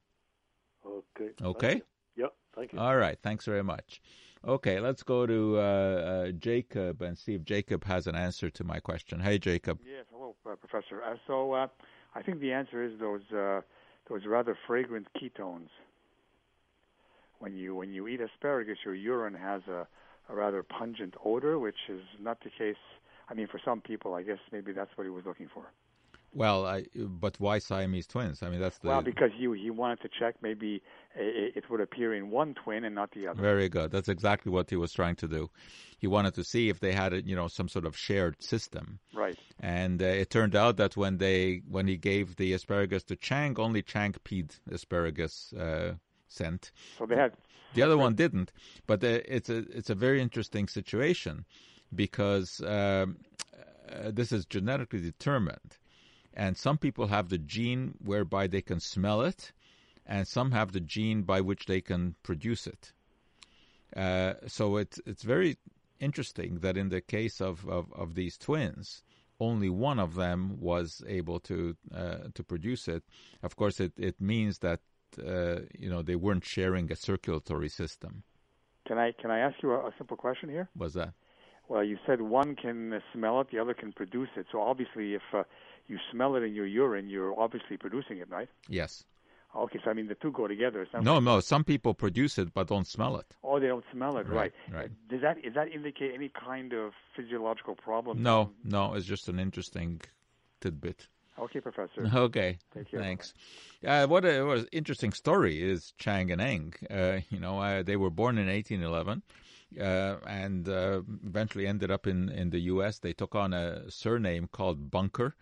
Okay. 0.85 1.31
Okay. 1.41 1.69
Thank. 1.71 1.85
Yeah. 2.17 2.27
Thank 2.55 2.75
you. 2.75 2.79
All 2.79 2.97
right, 2.97 3.19
thanks 3.23 3.47
very 3.47 3.65
much. 3.65 4.03
Okay, 4.47 4.81
let's 4.81 5.05
go 5.05 5.25
to 5.25 5.57
uh, 5.57 5.61
uh, 5.61 6.31
Jacob 6.33 7.01
and 7.01 7.17
see 7.17 7.35
if 7.35 7.45
Jacob 7.45 7.85
has 7.85 8.09
an 8.09 8.17
answer 8.17 8.51
to 8.51 8.65
my 8.65 8.81
question. 8.81 9.21
Hey, 9.21 9.39
Jacob. 9.39 9.79
Yes, 9.87 10.05
hello, 10.13 10.35
uh, 10.45 10.57
Professor. 10.57 11.01
Uh, 11.01 11.15
so 11.29 11.53
uh, 11.53 11.69
I 12.17 12.23
think 12.23 12.41
the 12.41 12.53
answer 12.53 12.83
is 12.83 12.99
those 12.99 13.21
uh, 13.33 13.61
those 14.09 14.27
rather 14.27 14.59
fragrant 14.67 15.07
ketones. 15.15 15.69
When 17.39 17.57
you 17.57 17.77
when 17.77 17.93
you 17.93 18.09
eat 18.09 18.21
asparagus, 18.21 18.79
your 18.85 18.95
urine 18.95 19.35
has 19.35 19.63
a, 19.69 19.87
a 20.29 20.35
rather 20.35 20.65
pungent 20.65 21.15
odor, 21.25 21.61
which 21.61 21.89
is 21.89 22.03
not 22.21 22.39
the 22.43 22.51
case. 22.51 22.83
I 23.29 23.35
mean, 23.35 23.47
for 23.47 23.61
some 23.65 23.81
people, 23.81 24.15
I 24.15 24.23
guess 24.23 24.39
maybe 24.51 24.73
that's 24.73 24.91
what 24.97 25.05
he 25.05 25.11
was 25.11 25.25
looking 25.25 25.49
for. 25.55 25.71
Well, 26.35 26.65
I, 26.65 26.85
but 26.95 27.39
why 27.39 27.59
Siamese 27.59 28.07
twins? 28.07 28.43
I 28.43 28.49
mean, 28.49 28.61
that's 28.61 28.79
the 28.79 28.89
Well, 28.89 29.03
because 29.03 29.31
you 29.37 29.53
he 29.53 29.71
wanted 29.71 30.01
to 30.01 30.09
check 30.19 30.35
maybe 30.41 30.83
it, 31.15 31.57
it 31.57 31.71
would 31.71 31.81
appear 31.81 32.15
in 32.15 32.31
one 32.31 32.55
twin 32.55 32.85
and 32.85 32.95
not 32.95 33.11
the 33.13 33.29
other. 33.29 33.41
Very 33.41 33.69
good. 33.69 33.91
That's 33.91 34.09
exactly 34.09 34.51
what 34.51 34.71
he 34.71 34.77
was 34.77 34.93
trying 34.93 35.17
to 35.17 35.29
do. 35.29 35.51
He 35.99 36.07
wanted 36.07 36.35
to 36.35 36.45
see 36.45 36.69
if 36.69 36.81
they 36.81 36.93
had, 36.93 37.13
a, 37.13 37.23
you 37.23 37.37
know, 37.37 37.49
some 37.49 37.69
sort 37.69 37.85
of 37.85 37.97
shared 37.97 38.43
system. 38.43 38.99
Right. 39.15 39.39
And 39.61 40.03
uh, 40.03 40.07
it 40.07 40.31
turned 40.31 40.57
out 40.57 40.79
that 40.79 40.97
when 40.97 41.19
they 41.19 41.63
when 41.69 41.87
he 41.87 41.97
gave 41.99 42.37
the 42.37 42.55
asparagus 42.55 43.03
to 43.05 43.17
Chang, 43.17 43.59
only 43.59 43.83
Chang 43.83 44.15
peed 44.25 44.59
asparagus 44.71 45.53
uh, 45.53 45.95
scent. 46.29 46.73
So 46.99 47.07
they 47.07 47.17
had 47.17 47.33
The 47.75 47.83
other 47.83 47.99
one 47.99 48.15
didn't. 48.15 48.53
But 48.87 49.05
uh, 49.05 49.21
it's 49.27 49.51
a 49.51 49.59
it's 49.59 49.91
a 49.91 49.95
very 49.95 50.21
interesting 50.23 50.67
situation 50.69 51.45
because 51.95 52.61
um, 52.63 53.19
uh, 53.91 54.11
this 54.13 54.33
is 54.33 54.47
genetically 54.47 55.01
determined, 55.01 55.77
and 56.35 56.57
some 56.57 56.79
people 56.79 57.09
have 57.09 57.29
the 57.29 57.39
gene 57.39 57.95
whereby 58.03 58.47
they 58.47 58.63
can 58.63 58.81
smell 58.81 59.23
it, 59.23 59.53
and 60.07 60.27
some 60.27 60.53
have 60.53 60.73
the 60.73 60.81
gene 60.81 61.23
by 61.23 61.41
which 61.41 61.67
they 61.67 61.81
can 61.81 62.15
produce 62.23 62.67
it. 62.67 62.93
Uh, 63.97 64.35
so 64.47 64.77
it's 64.77 65.01
it's 65.07 65.23
very 65.23 65.59
interesting 66.01 66.59
that 66.61 66.77
in 66.77 66.89
the 66.89 67.01
case 67.01 67.41
of, 67.41 67.69
of, 67.69 67.93
of 67.93 68.15
these 68.15 68.37
twins, 68.37 69.03
only 69.39 69.69
one 69.69 69.99
of 69.99 70.15
them 70.15 70.61
was 70.61 71.03
able 71.07 71.41
to 71.41 71.77
uh, 71.95 72.29
to 72.35 72.43
produce 72.43 72.89
it. 72.89 73.03
Of 73.43 73.57
course, 73.57 73.81
it, 73.81 73.93
it 73.97 74.21
means 74.21 74.59
that 74.59 74.81
uh, 75.19 75.61
you 75.79 75.91
know 75.91 76.03
they 76.03 76.17
weren't 76.17 76.45
sharing 76.45 76.91
a 76.91 76.97
circulatory 76.97 77.69
system. 77.69 78.23
Can 78.87 78.99
I 78.99 79.13
can 79.13 79.31
I 79.31 79.39
ask 79.41 79.57
you 79.63 79.73
a, 79.73 79.89
a 79.89 79.93
simple 79.99 80.17
question 80.17 80.49
here? 80.49 80.69
Was 80.77 80.95
that? 80.95 81.13
Well, 81.69 81.85
you 81.85 81.97
said 82.07 82.21
one 82.21 82.57
can 82.57 83.01
smell 83.13 83.41
it, 83.41 83.49
the 83.51 83.59
other 83.59 83.75
can 83.75 83.93
produce 83.93 84.29
it. 84.37 84.47
So 84.53 84.61
obviously, 84.61 85.15
if 85.15 85.23
uh, 85.33 85.45
you 85.89 85.99
smell 86.11 86.37
it 86.37 86.43
in 86.43 86.55
your 86.55 86.67
urine, 86.67 87.09
you're 87.09 87.39
obviously 87.39 87.77
producing 87.77 88.19
it, 88.19 88.29
right? 88.31 88.49
Yes. 88.69 89.05
Okay, 89.55 89.79
so 89.85 89.91
I 89.91 89.95
mean 89.95 90.07
the 90.09 90.15
two 90.15 90.33
go 90.33 90.49
together. 90.49 90.87
No, 91.03 91.15
like- 91.17 91.25
no. 91.25 91.41
Some 91.41 91.63
people 91.65 91.93
produce 91.93 92.39
it 92.39 92.55
but 92.55 92.69
don't 92.69 92.87
smell 92.87 93.17
it. 93.19 93.27
Oh, 93.45 93.61
they 93.61 93.67
don't 93.67 93.85
smell 93.93 94.17
it, 94.17 94.27
right? 94.27 94.53
Right, 94.69 94.75
right. 94.75 94.91
Does 95.09 95.21
that 95.21 95.43
does 95.43 95.55
that 95.55 95.71
indicate 95.73 96.13
any 96.15 96.31
kind 96.31 96.73
of 96.73 96.93
physiological 97.15 97.75
problem? 97.75 98.23
No, 98.23 98.51
no. 98.65 98.95
It's 98.95 99.05
just 99.07 99.29
an 99.29 99.39
interesting 99.39 100.01
tidbit. 100.61 101.07
Okay, 101.39 101.61
Professor. 101.61 102.09
Okay, 102.15 102.59
Take 102.75 102.91
care. 102.91 103.01
thanks. 103.01 103.35
Uh, 103.87 104.07
what 104.07 104.25
a 104.25 104.43
what 104.45 104.59
an 104.59 104.67
interesting 104.73 105.13
story 105.13 105.63
is 105.63 105.93
Chang 105.99 106.31
and 106.31 106.41
Eng. 106.41 106.75
Uh, 106.91 107.19
you 107.31 107.39
know, 107.41 107.59
uh, 107.59 107.83
they 107.83 107.97
were 107.97 108.11
born 108.11 108.39
in 108.39 108.49
1811, 108.49 109.23
uh, 109.81 110.17
and 110.27 110.69
uh, 110.69 111.01
eventually 111.27 111.67
ended 111.67 111.91
up 111.91 112.07
in, 112.07 112.29
in 112.29 112.51
the 112.51 112.61
U.S. 112.73 112.99
They 112.99 113.13
took 113.13 113.35
on 113.35 113.53
a 113.53 113.91
surname 113.91 114.49
called 114.51 114.91
Bunker. 114.91 115.35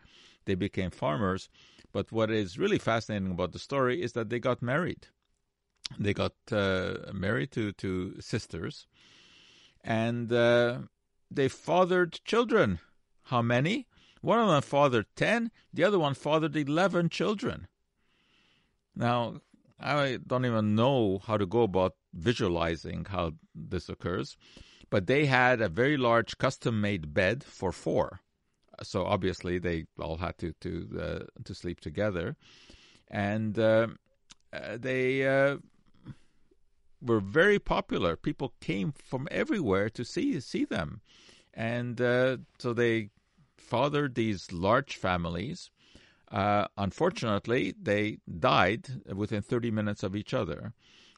They 0.51 0.57
became 0.57 0.91
farmers. 0.91 1.49
But 1.93 2.11
what 2.11 2.29
is 2.29 2.59
really 2.59 2.81
fascinating 2.81 3.31
about 3.31 3.53
the 3.53 3.61
story 3.61 4.03
is 4.03 4.15
that 4.15 4.31
they 4.31 4.41
got 4.41 4.61
married. 4.61 5.07
They 5.97 6.13
got 6.13 6.35
uh, 6.51 7.13
married 7.13 7.53
to, 7.53 7.71
to 7.75 8.21
sisters, 8.21 8.89
and 9.85 10.33
uh, 10.33 10.79
they 11.31 11.47
fathered 11.49 12.19
children. 12.25 12.81
How 13.27 13.43
many? 13.43 13.87
One 14.23 14.41
of 14.41 14.49
them 14.49 14.63
fathered 14.63 15.07
10, 15.15 15.53
the 15.73 15.85
other 15.85 16.01
one 16.01 16.15
fathered 16.15 16.57
11 16.57 17.11
children. 17.11 17.69
Now, 18.97 19.41
I 19.79 20.19
don't 20.27 20.47
even 20.47 20.75
know 20.75 21.21
how 21.25 21.37
to 21.37 21.47
go 21.47 21.63
about 21.63 21.95
visualizing 22.13 23.05
how 23.05 23.35
this 23.55 23.89
occurs, 23.89 24.37
but 24.91 25.07
they 25.07 25.27
had 25.27 25.61
a 25.61 25.69
very 25.69 25.97
large 25.97 26.39
custom 26.39 26.81
made 26.81 27.15
bed 27.15 27.45
for 27.45 27.71
four. 27.71 28.21
So 28.83 29.05
obviously 29.05 29.59
they 29.59 29.87
all 29.99 30.16
had 30.16 30.38
to 30.38 30.53
to 30.61 31.01
uh, 31.01 31.43
to 31.45 31.55
sleep 31.55 31.81
together, 31.81 32.37
and 33.09 33.59
uh, 33.59 33.88
uh 34.53 34.77
they 34.79 35.59
were 37.03 37.21
very 37.21 37.59
popular. 37.59 38.16
People 38.16 38.55
came 38.61 38.93
from 38.93 39.29
everywhere 39.31 39.88
to 39.90 40.05
see 40.05 40.40
see 40.40 40.64
them, 40.64 41.01
and 41.55 42.01
uh, 42.01 42.38
so 42.59 42.73
they 42.73 43.11
fathered 43.57 44.14
these 44.14 44.53
large 44.53 44.97
families. 44.97 45.71
Uh, 46.31 46.66
unfortunately, 46.77 47.75
they 47.81 48.19
died 48.38 48.87
within 49.12 49.43
30 49.43 49.71
minutes 49.71 50.03
of 50.03 50.14
each 50.14 50.33
other. 50.33 50.73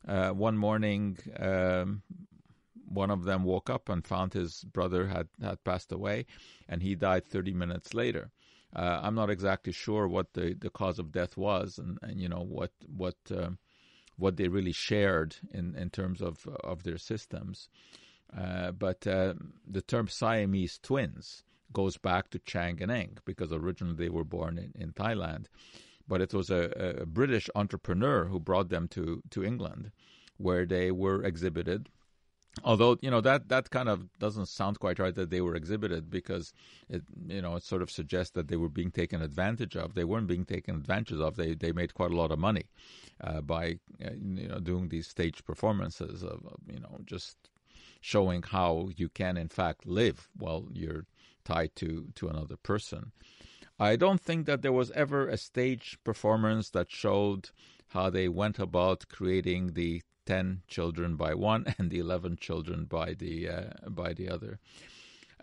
Uh, 0.09 0.31
one 0.31 0.57
morning, 0.57 1.19
um, 1.39 2.03
one 2.93 3.11
of 3.11 3.25
them 3.25 3.45
woke 3.45 3.71
up 3.71 3.89
and 3.89 4.07
found 4.07 4.33
his 4.33 4.65
brother 4.65 5.07
had, 5.07 5.29
had 5.43 5.65
passed 5.65 5.93
away, 5.93 6.27
and 6.69 6.83
he 6.83 6.95
died 6.95 7.27
30 7.27 7.53
minutes 7.55 7.95
later. 7.95 8.31
Uh, 8.75 9.01
I'm 9.03 9.15
not 9.15 9.31
exactly 9.31 9.73
sure 9.73 10.09
what 10.09 10.33
the, 10.33 10.55
the 10.55 10.71
cause 10.71 10.99
of 10.99 11.13
death 11.13 11.37
was, 11.37 11.79
and, 11.79 11.99
and 12.03 12.21
you 12.21 12.29
know 12.29 12.43
what 12.43 12.73
what 12.87 13.17
uh, 13.31 13.51
what 14.17 14.37
they 14.37 14.49
really 14.49 14.73
shared 14.73 15.37
in, 15.53 15.75
in 15.77 15.91
terms 15.91 16.23
of 16.23 16.47
of 16.65 16.83
their 16.83 16.99
systems. 16.99 17.69
Uh, 18.35 18.73
but 18.73 19.07
uh, 19.07 19.35
the 19.67 19.83
term 19.83 20.09
Siamese 20.09 20.79
twins 20.83 21.45
goes 21.73 21.99
back 21.99 22.31
to 22.31 22.39
Chang 22.39 22.83
and 22.83 22.91
Eng 22.91 23.19
because 23.25 23.53
originally 23.53 23.97
they 23.97 24.09
were 24.09 24.25
born 24.25 24.59
in, 24.59 24.73
in 24.75 24.93
Thailand. 24.93 25.47
But 26.09 26.21
it 26.21 26.35
was 26.35 26.51
a, 26.51 26.99
a 27.01 27.07
British 27.07 27.49
entrepreneur 27.55 28.25
who 28.25 28.41
brought 28.41 28.69
them 28.69 28.89
to, 28.89 29.23
to 29.31 29.45
England 29.45 29.93
where 30.37 30.67
they 30.67 30.91
were 30.91 31.23
exhibited 31.23 31.89
although 32.65 32.99
you 33.01 33.11
know 33.11 33.21
that 33.21 33.49
that 33.49 33.71
kind 33.71 33.89
of 33.89 34.13
doesn't 34.19 34.47
sound 34.47 34.79
quite 34.79 34.99
right 34.99 35.15
that 35.15 35.31
they 35.31 35.41
were 35.41 35.55
exhibited 35.55 36.11
because 36.11 36.53
it 36.89 37.03
you 37.27 37.41
know 37.41 37.57
it 37.57 37.63
sort 37.63 37.83
of 37.83 37.91
suggests 37.91 38.33
that 38.33 38.49
they 38.49 38.57
were 38.57 38.69
being 38.69 38.91
taken 38.91 39.23
advantage 39.23 39.77
of 39.77 39.95
they 39.95 40.05
weren't 40.05 40.27
being 40.27 40.45
taken 40.45 40.77
advantage 40.77 41.19
of 41.19 41.37
they 41.37 41.55
they 41.55 41.73
made 41.73 41.95
quite 41.95 42.11
a 42.11 42.17
lot 42.17 42.31
of 42.31 42.39
money 42.39 42.65
uh, 43.23 43.41
by 43.41 43.79
uh, 44.05 44.11
you 44.21 44.49
know 44.49 44.59
doing 44.59 44.89
these 44.89 45.07
stage 45.07 45.45
performances 45.45 46.23
of, 46.23 46.45
of, 46.45 46.59
you 46.71 46.81
know 46.81 46.99
just 47.07 47.37
showing 48.01 48.43
how 48.43 48.91
you 48.97 49.09
can 49.09 49.37
in 49.37 49.49
fact 49.49 49.87
live 49.87 50.29
while 50.37 50.67
you're 50.73 51.07
tied 51.45 51.75
to, 51.77 52.09
to 52.15 52.29
another 52.29 52.57
person. 52.57 53.13
I 53.79 53.97
don't 53.97 54.21
think 54.21 54.47
that 54.47 54.63
there 54.63 54.73
was 54.73 54.91
ever 54.93 55.29
a 55.29 55.37
stage 55.37 55.99
performance 56.05 56.71
that 56.71 56.91
showed 56.91 57.51
how 57.89 58.11
they 58.11 58.29
went 58.29 58.59
about 58.59 59.09
creating 59.09 59.73
the 59.73 60.03
10 60.27 60.63
children 60.69 61.17
by 61.17 61.35
one 61.35 61.67
and 61.79 61.91
the 61.91 61.99
11 61.99 62.37
children 62.37 62.85
by 62.85 63.15
the 63.15 63.49
uh, 63.49 63.89
by 63.89 64.13
the 64.13 64.29
other. 64.29 64.59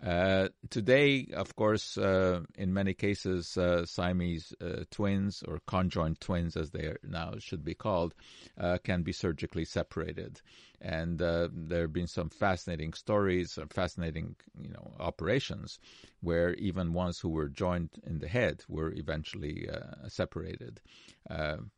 Uh, 0.02 0.48
today, 0.70 1.26
of 1.34 1.54
course, 1.56 1.98
uh, 1.98 2.40
in 2.56 2.72
many 2.72 2.94
cases, 2.94 3.58
uh, 3.58 3.84
Siamese 3.84 4.54
uh, 4.60 4.84
twins 4.90 5.42
or 5.46 5.60
conjoined 5.66 6.18
twins, 6.20 6.56
as 6.56 6.70
they 6.70 6.94
now 7.06 7.34
should 7.38 7.62
be 7.62 7.74
called, 7.74 8.14
uh, 8.58 8.78
can 8.82 9.02
be 9.02 9.12
surgically 9.12 9.64
separated. 9.64 10.40
And 10.80 11.18
there 11.18 11.82
have 11.82 11.92
been 11.92 12.06
some 12.06 12.30
fascinating 12.30 12.94
stories, 12.94 13.58
fascinating, 13.68 14.36
you 14.58 14.70
know, 14.70 14.94
operations 14.98 15.78
where 16.22 16.54
even 16.54 16.94
ones 16.94 17.20
who 17.20 17.28
were 17.28 17.50
joined 17.50 17.90
in 18.06 18.20
the 18.20 18.28
head 18.28 18.64
were 18.66 18.90
eventually 18.94 19.68
separated 20.08 20.80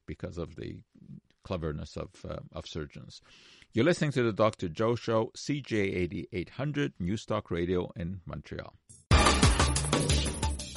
because 0.06 0.38
of 0.38 0.54
the 0.54 0.82
cleverness 1.42 1.96
of 1.96 2.10
of 2.52 2.66
surgeons. 2.66 3.20
You're 3.74 3.86
listening 3.86 4.12
to 4.12 4.22
the 4.22 4.32
Dr. 4.32 4.68
Joe 4.68 4.94
Show, 4.94 5.30
CJAD 5.34 6.26
800 6.30 6.92
News 7.00 7.24
Talk 7.24 7.50
Radio 7.50 7.90
in 7.96 8.20
Montreal. 8.26 8.74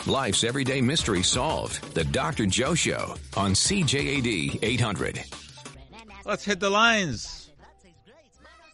Life's 0.08 0.43
everyday 0.43 0.82
mystery 0.82 1.23
solved. 1.23 1.93
The 1.93 2.06
Dr. 2.06 2.45
Joe 2.45 2.75
Show 2.75 3.15
on 3.36 3.51
CJAD 3.51 4.60
800. 4.62 5.23
Let's 6.25 6.45
hit 6.45 6.60
the 6.60 6.69
lines. 6.69 7.49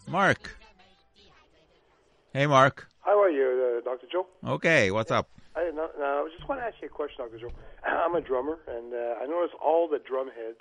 Mark. 0.07 0.57
Hey, 2.33 2.47
Mark. 2.47 2.87
How 2.99 3.19
are 3.19 3.29
you, 3.29 3.79
uh, 3.79 3.83
Dr. 3.83 4.07
Joe? 4.11 4.27
Okay, 4.45 4.91
what's 4.91 5.09
up? 5.09 5.29
I, 5.55 5.71
no, 5.73 5.89
no, 5.97 6.25
I 6.25 6.29
just 6.35 6.47
want 6.47 6.61
to 6.61 6.65
ask 6.65 6.75
you 6.81 6.87
a 6.87 6.89
question, 6.89 7.25
Dr. 7.25 7.39
Joe. 7.39 7.51
I'm 7.85 8.15
a 8.15 8.21
drummer, 8.21 8.59
and 8.67 8.93
uh, 8.93 9.23
I 9.23 9.25
notice 9.25 9.55
all 9.63 9.87
the 9.87 9.99
drum 9.99 10.27
heads 10.27 10.59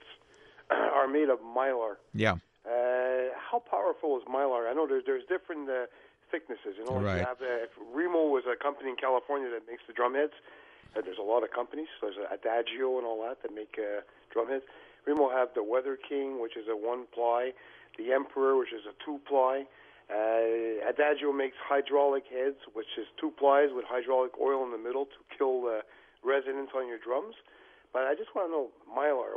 are 0.95 1.09
made 1.09 1.29
of 1.29 1.41
mylar. 1.41 1.97
Yeah. 2.15 2.37
Uh, 2.65 3.33
how 3.35 3.63
powerful 3.71 4.17
is 4.19 4.25
mylar? 4.25 4.71
I 4.71 4.75
know 4.75 4.87
there's 4.87 5.05
there's 5.07 5.25
different 5.29 5.69
uh, 5.69 5.87
thicknesses. 6.31 6.77
You 6.79 6.85
know, 6.85 7.01
right. 7.01 7.19
you 7.19 7.25
have 7.25 7.41
uh, 7.41 7.67
if 7.67 7.71
Remo 7.93 8.29
was 8.29 8.45
a 8.47 8.57
company 8.57 8.91
in 8.91 8.97
California 8.97 9.51
that 9.51 9.67
makes 9.67 9.83
the 9.87 9.93
drum 9.93 10.15
heads. 10.15 10.35
Uh, 10.97 11.01
there's 11.03 11.19
a 11.19 11.23
lot 11.23 11.45
of 11.45 11.51
companies. 11.51 11.89
There's 12.01 12.17
Adagio 12.19 12.99
and 12.99 13.07
all 13.07 13.23
that 13.23 13.43
that 13.43 13.55
make 13.55 13.79
uh, 13.79 14.03
drum 14.33 14.49
heads. 14.49 14.65
Remo 15.07 15.31
have 15.31 15.49
the 15.55 15.63
Weather 15.63 15.97
King, 15.97 16.41
which 16.43 16.57
is 16.57 16.67
a 16.69 16.77
one 16.77 17.07
ply, 17.15 17.53
the 17.97 18.13
Emperor, 18.13 18.59
which 18.59 18.73
is 18.73 18.83
a 18.87 18.95
two 19.05 19.21
ply. 19.27 19.65
Uh, 20.11 20.91
Adagio 20.91 21.33
makes 21.33 21.55
hydraulic 21.63 22.25
heads, 22.27 22.59
which 22.75 22.99
is 22.99 23.07
two 23.21 23.31
plies 23.39 23.71
with 23.73 23.85
hydraulic 23.87 24.33
oil 24.43 24.65
in 24.65 24.73
the 24.73 24.79
middle 24.79 25.07
to 25.07 25.19
kill 25.39 25.63
the 25.63 25.81
resonance 26.25 26.71
on 26.75 26.89
your 26.89 26.99
drums. 26.99 27.35
But 27.93 28.03
I 28.03 28.15
just 28.15 28.35
want 28.35 28.49
to 28.49 28.53
know 28.53 28.69
mylar. 28.97 29.33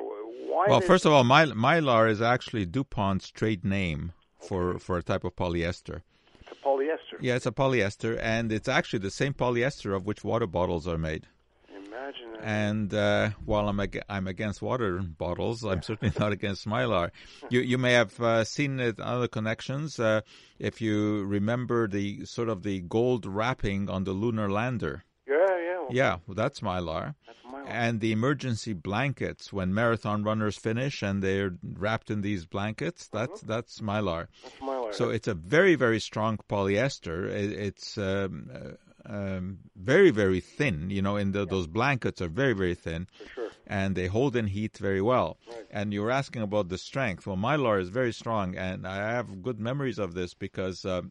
Why? 0.49 0.67
Well, 0.69 0.81
first 0.81 1.05
of 1.05 1.11
all, 1.11 1.23
my, 1.23 1.45
mylar 1.45 2.09
is 2.09 2.21
actually 2.21 2.65
DuPont's 2.65 3.29
trade 3.31 3.65
name 3.65 4.13
for 4.39 4.77
for 4.79 4.97
a 4.97 5.03
type 5.03 5.23
of 5.23 5.35
polyester. 5.35 6.01
It's 6.41 6.51
a 6.51 6.55
polyester. 6.67 7.17
Yeah, 7.19 7.35
it's 7.35 7.45
a 7.45 7.51
polyester, 7.51 8.19
and 8.21 8.51
it's 8.51 8.67
actually 8.67 8.99
the 8.99 9.11
same 9.11 9.33
polyester 9.33 9.95
of 9.95 10.05
which 10.05 10.23
water 10.23 10.45
bottles 10.47 10.87
are 10.87 10.97
made. 10.97 11.27
Imagine 11.75 12.33
that. 12.33 12.41
And 12.43 12.93
uh, 12.93 13.29
while 13.45 13.67
I'm 13.69 13.79
ag- 13.79 14.03
I'm 14.09 14.27
against 14.27 14.61
water 14.61 14.99
bottles, 15.01 15.63
I'm 15.63 15.81
certainly 15.81 16.13
not 16.19 16.31
against 16.31 16.67
mylar. 16.67 17.09
You 17.49 17.61
you 17.61 17.77
may 17.77 17.93
have 17.93 18.19
uh, 18.19 18.43
seen 18.43 18.79
it 18.79 18.99
on 18.99 19.07
other 19.17 19.27
connections. 19.27 19.99
Uh, 19.99 20.21
if 20.59 20.79
you 20.81 21.23
remember 21.23 21.87
the 21.87 22.25
sort 22.25 22.49
of 22.49 22.61
the 22.63 22.81
gold 22.81 23.25
wrapping 23.25 23.89
on 23.89 24.03
the 24.03 24.11
lunar 24.13 24.49
lander. 24.49 25.03
Yeah, 25.27 25.35
yeah. 25.37 25.79
Well, 25.79 25.87
yeah, 25.91 26.17
well, 26.27 26.35
that's 26.35 26.59
mylar. 26.59 27.15
That's 27.25 27.39
mylar. 27.39 27.42
And 27.67 27.99
the 27.99 28.11
emergency 28.11 28.73
blankets 28.73 29.53
when 29.53 29.73
marathon 29.73 30.23
runners 30.23 30.57
finish 30.57 31.01
and 31.01 31.23
they're 31.23 31.55
wrapped 31.63 32.09
in 32.09 32.21
these 32.21 32.45
blankets, 32.45 33.07
that's 33.07 33.43
uh-huh. 33.43 33.53
that's 33.53 33.79
mylar. 33.79 34.27
That's 34.43 34.55
mylar. 34.55 34.93
So 34.93 35.09
it's 35.09 35.27
a 35.27 35.33
very 35.33 35.75
very 35.75 35.99
strong 35.99 36.39
polyester. 36.49 37.29
It, 37.29 37.51
it's 37.53 37.97
um, 37.97 38.49
uh, 38.53 39.11
um, 39.11 39.59
very 39.75 40.11
very 40.11 40.39
thin. 40.39 40.89
You 40.89 41.01
know, 41.01 41.15
in 41.15 41.31
the, 41.31 41.45
those 41.45 41.67
blankets 41.67 42.21
are 42.21 42.29
very 42.29 42.53
very 42.53 42.75
thin. 42.75 43.07
Sure. 43.33 43.49
And 43.65 43.95
they 43.95 44.07
hold 44.07 44.35
in 44.35 44.47
heat 44.47 44.77
very 44.77 45.01
well. 45.01 45.37
Right. 45.47 45.65
And 45.71 45.93
you 45.93 46.01
were 46.01 46.11
asking 46.11 46.41
about 46.41 46.69
the 46.69 46.77
strength. 46.77 47.25
Well, 47.25 47.37
mylar 47.37 47.79
is 47.79 47.89
very 47.89 48.11
strong, 48.11 48.55
and 48.55 48.85
I 48.85 49.11
have 49.13 49.41
good 49.41 49.59
memories 49.59 49.99
of 49.99 50.13
this 50.13 50.33
because. 50.33 50.85
Uh, 50.85 51.03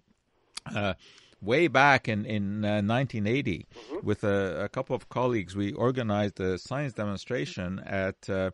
uh, 0.67 0.95
way 1.43 1.67
back 1.69 2.09
in 2.09 2.25
in 2.25 2.65
uh, 2.65 2.81
1980 2.81 3.67
Mm-hmm. 3.93 4.07
with 4.07 4.25
a, 4.25 4.65
a, 4.65 4.69
couple 4.69 4.95
of 4.97 5.09
colleagues 5.09 5.55
we 5.57 5.73
organized 5.73 6.41
a 6.41 6.57
science 6.59 6.93
demonstration 6.95 7.81
at 7.81 8.31
uh, 8.31 8.51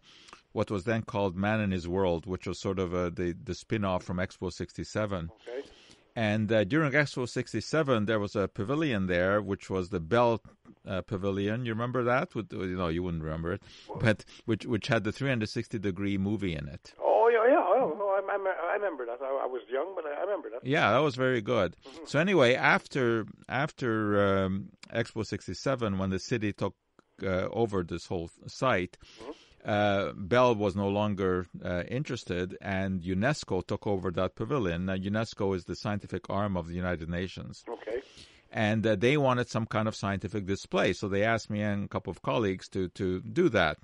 what 0.52 0.70
was 0.70 0.84
then 0.84 1.02
called 1.02 1.36
Man 1.36 1.60
and 1.60 1.72
His 1.72 1.86
World 1.86 2.26
which 2.26 2.46
was 2.46 2.58
sort 2.58 2.78
of 2.78 2.94
a, 2.94 3.10
the 3.10 3.34
the 3.44 3.54
spin-off 3.54 4.02
from 4.04 4.16
expo 4.16 4.50
67 4.52 5.30
Okay. 5.48 5.68
and 6.16 6.50
uh, 6.50 6.64
during 6.64 6.92
expo 6.92 7.28
67 7.28 8.06
there 8.06 8.18
was 8.18 8.34
a 8.34 8.48
pavilion 8.48 9.06
there 9.06 9.40
which 9.42 9.68
was 9.70 9.90
the 9.90 10.00
bell 10.00 10.40
uh, 10.86 11.02
pavilion. 11.02 11.66
You 11.66 11.72
remember 11.72 12.02
that? 12.04 12.34
With 12.34 12.50
you 12.52 12.76
know 12.76 12.88
you 12.88 13.02
wouldn't 13.02 13.22
remember 13.22 13.52
it. 13.52 13.62
But 14.00 14.24
which 14.46 14.64
which 14.64 14.86
had 14.88 15.04
the 15.04 15.12
360 15.12 15.78
degree 15.78 16.16
movie 16.16 16.54
in 16.54 16.66
it. 16.68 16.94
Oh 17.00 17.28
yeah, 17.28 17.46
yeah. 17.52 17.60
Oh, 17.60 17.94
no, 17.98 18.06
I, 18.28 18.36
I, 18.36 18.70
I 18.70 18.74
remember 18.74 19.06
that. 19.06 19.18
I, 19.22 19.26
I 19.44 19.46
was 19.46 19.62
young, 19.70 19.94
but 19.94 20.04
I, 20.06 20.12
I 20.20 20.20
remember 20.22 20.50
that. 20.50 20.66
Yeah, 20.66 20.92
that 20.92 20.98
was 20.98 21.16
very 21.16 21.40
good. 21.40 21.76
Mm-hmm. 21.86 22.04
So 22.06 22.18
anyway, 22.18 22.54
after 22.54 23.26
after 23.48 24.44
um, 24.44 24.68
Expo 24.94 25.24
'67, 25.26 25.98
when 25.98 26.10
the 26.10 26.18
city 26.18 26.52
took 26.52 26.74
uh, 27.22 27.48
over 27.52 27.82
this 27.82 28.06
whole 28.06 28.30
site, 28.46 28.96
Mm-hmm. 29.20 29.32
uh, 29.64 30.12
Bell 30.14 30.54
was 30.54 30.76
no 30.76 30.88
longer 30.88 31.46
uh, 31.64 31.82
interested, 31.88 32.56
and 32.60 33.02
UNESCO 33.02 33.66
took 33.66 33.86
over 33.86 34.10
that 34.12 34.34
pavilion. 34.36 34.86
Now, 34.86 34.96
UNESCO 34.96 35.54
is 35.56 35.64
the 35.64 35.74
scientific 35.76 36.30
arm 36.30 36.56
of 36.56 36.68
the 36.68 36.74
United 36.74 37.08
Nations. 37.08 37.64
Okay. 37.68 38.00
And 38.50 38.86
uh, 38.86 38.96
they 38.96 39.16
wanted 39.18 39.50
some 39.50 39.66
kind 39.66 39.88
of 39.88 39.94
scientific 39.96 40.46
display, 40.46 40.92
so 40.94 41.08
they 41.08 41.22
asked 41.22 41.50
me 41.50 41.60
and 41.60 41.84
a 41.84 41.88
couple 41.88 42.10
of 42.10 42.22
colleagues 42.22 42.68
to, 42.70 42.88
to 42.90 43.20
do 43.20 43.48
that. 43.50 43.76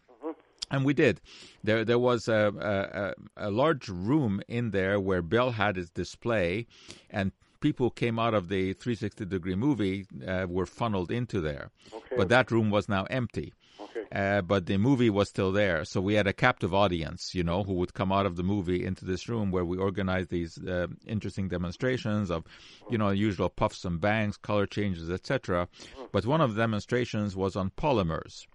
And 0.74 0.84
we 0.84 0.94
did. 0.94 1.20
There, 1.62 1.84
there 1.84 1.98
was 1.98 2.28
a, 2.28 3.14
a, 3.36 3.48
a 3.48 3.50
large 3.50 3.88
room 3.88 4.42
in 4.48 4.70
there 4.70 4.98
where 4.98 5.22
Bell 5.22 5.52
had 5.52 5.76
his 5.76 5.90
display, 5.90 6.66
and 7.10 7.32
people 7.60 7.90
came 7.90 8.18
out 8.18 8.34
of 8.34 8.48
the 8.48 8.74
360 8.74 9.24
degree 9.24 9.54
movie 9.54 10.06
uh, 10.26 10.46
were 10.48 10.66
funneled 10.66 11.10
into 11.10 11.40
there. 11.40 11.70
Okay. 11.92 12.16
But 12.16 12.28
that 12.28 12.50
room 12.50 12.70
was 12.70 12.88
now 12.88 13.04
empty. 13.04 13.54
Okay. 13.80 14.06
Uh, 14.12 14.42
but 14.42 14.66
the 14.66 14.76
movie 14.76 15.10
was 15.10 15.28
still 15.28 15.50
there. 15.50 15.84
So 15.84 16.00
we 16.00 16.14
had 16.14 16.26
a 16.26 16.32
captive 16.32 16.74
audience, 16.74 17.34
you 17.34 17.42
know, 17.42 17.62
who 17.62 17.74
would 17.74 17.94
come 17.94 18.12
out 18.12 18.26
of 18.26 18.36
the 18.36 18.42
movie 18.42 18.84
into 18.84 19.04
this 19.04 19.28
room 19.28 19.50
where 19.50 19.64
we 19.64 19.78
organized 19.78 20.30
these 20.30 20.58
uh, 20.58 20.88
interesting 21.06 21.48
demonstrations 21.48 22.30
of, 22.30 22.44
you 22.90 22.98
know, 22.98 23.10
usual 23.10 23.48
puffs 23.48 23.84
and 23.84 24.00
bangs, 24.00 24.36
color 24.36 24.66
changes, 24.66 25.10
etc. 25.10 25.68
But 26.12 26.26
one 26.26 26.40
of 26.40 26.54
the 26.54 26.62
demonstrations 26.62 27.34
was 27.34 27.56
on 27.56 27.70
polymers. 27.70 28.46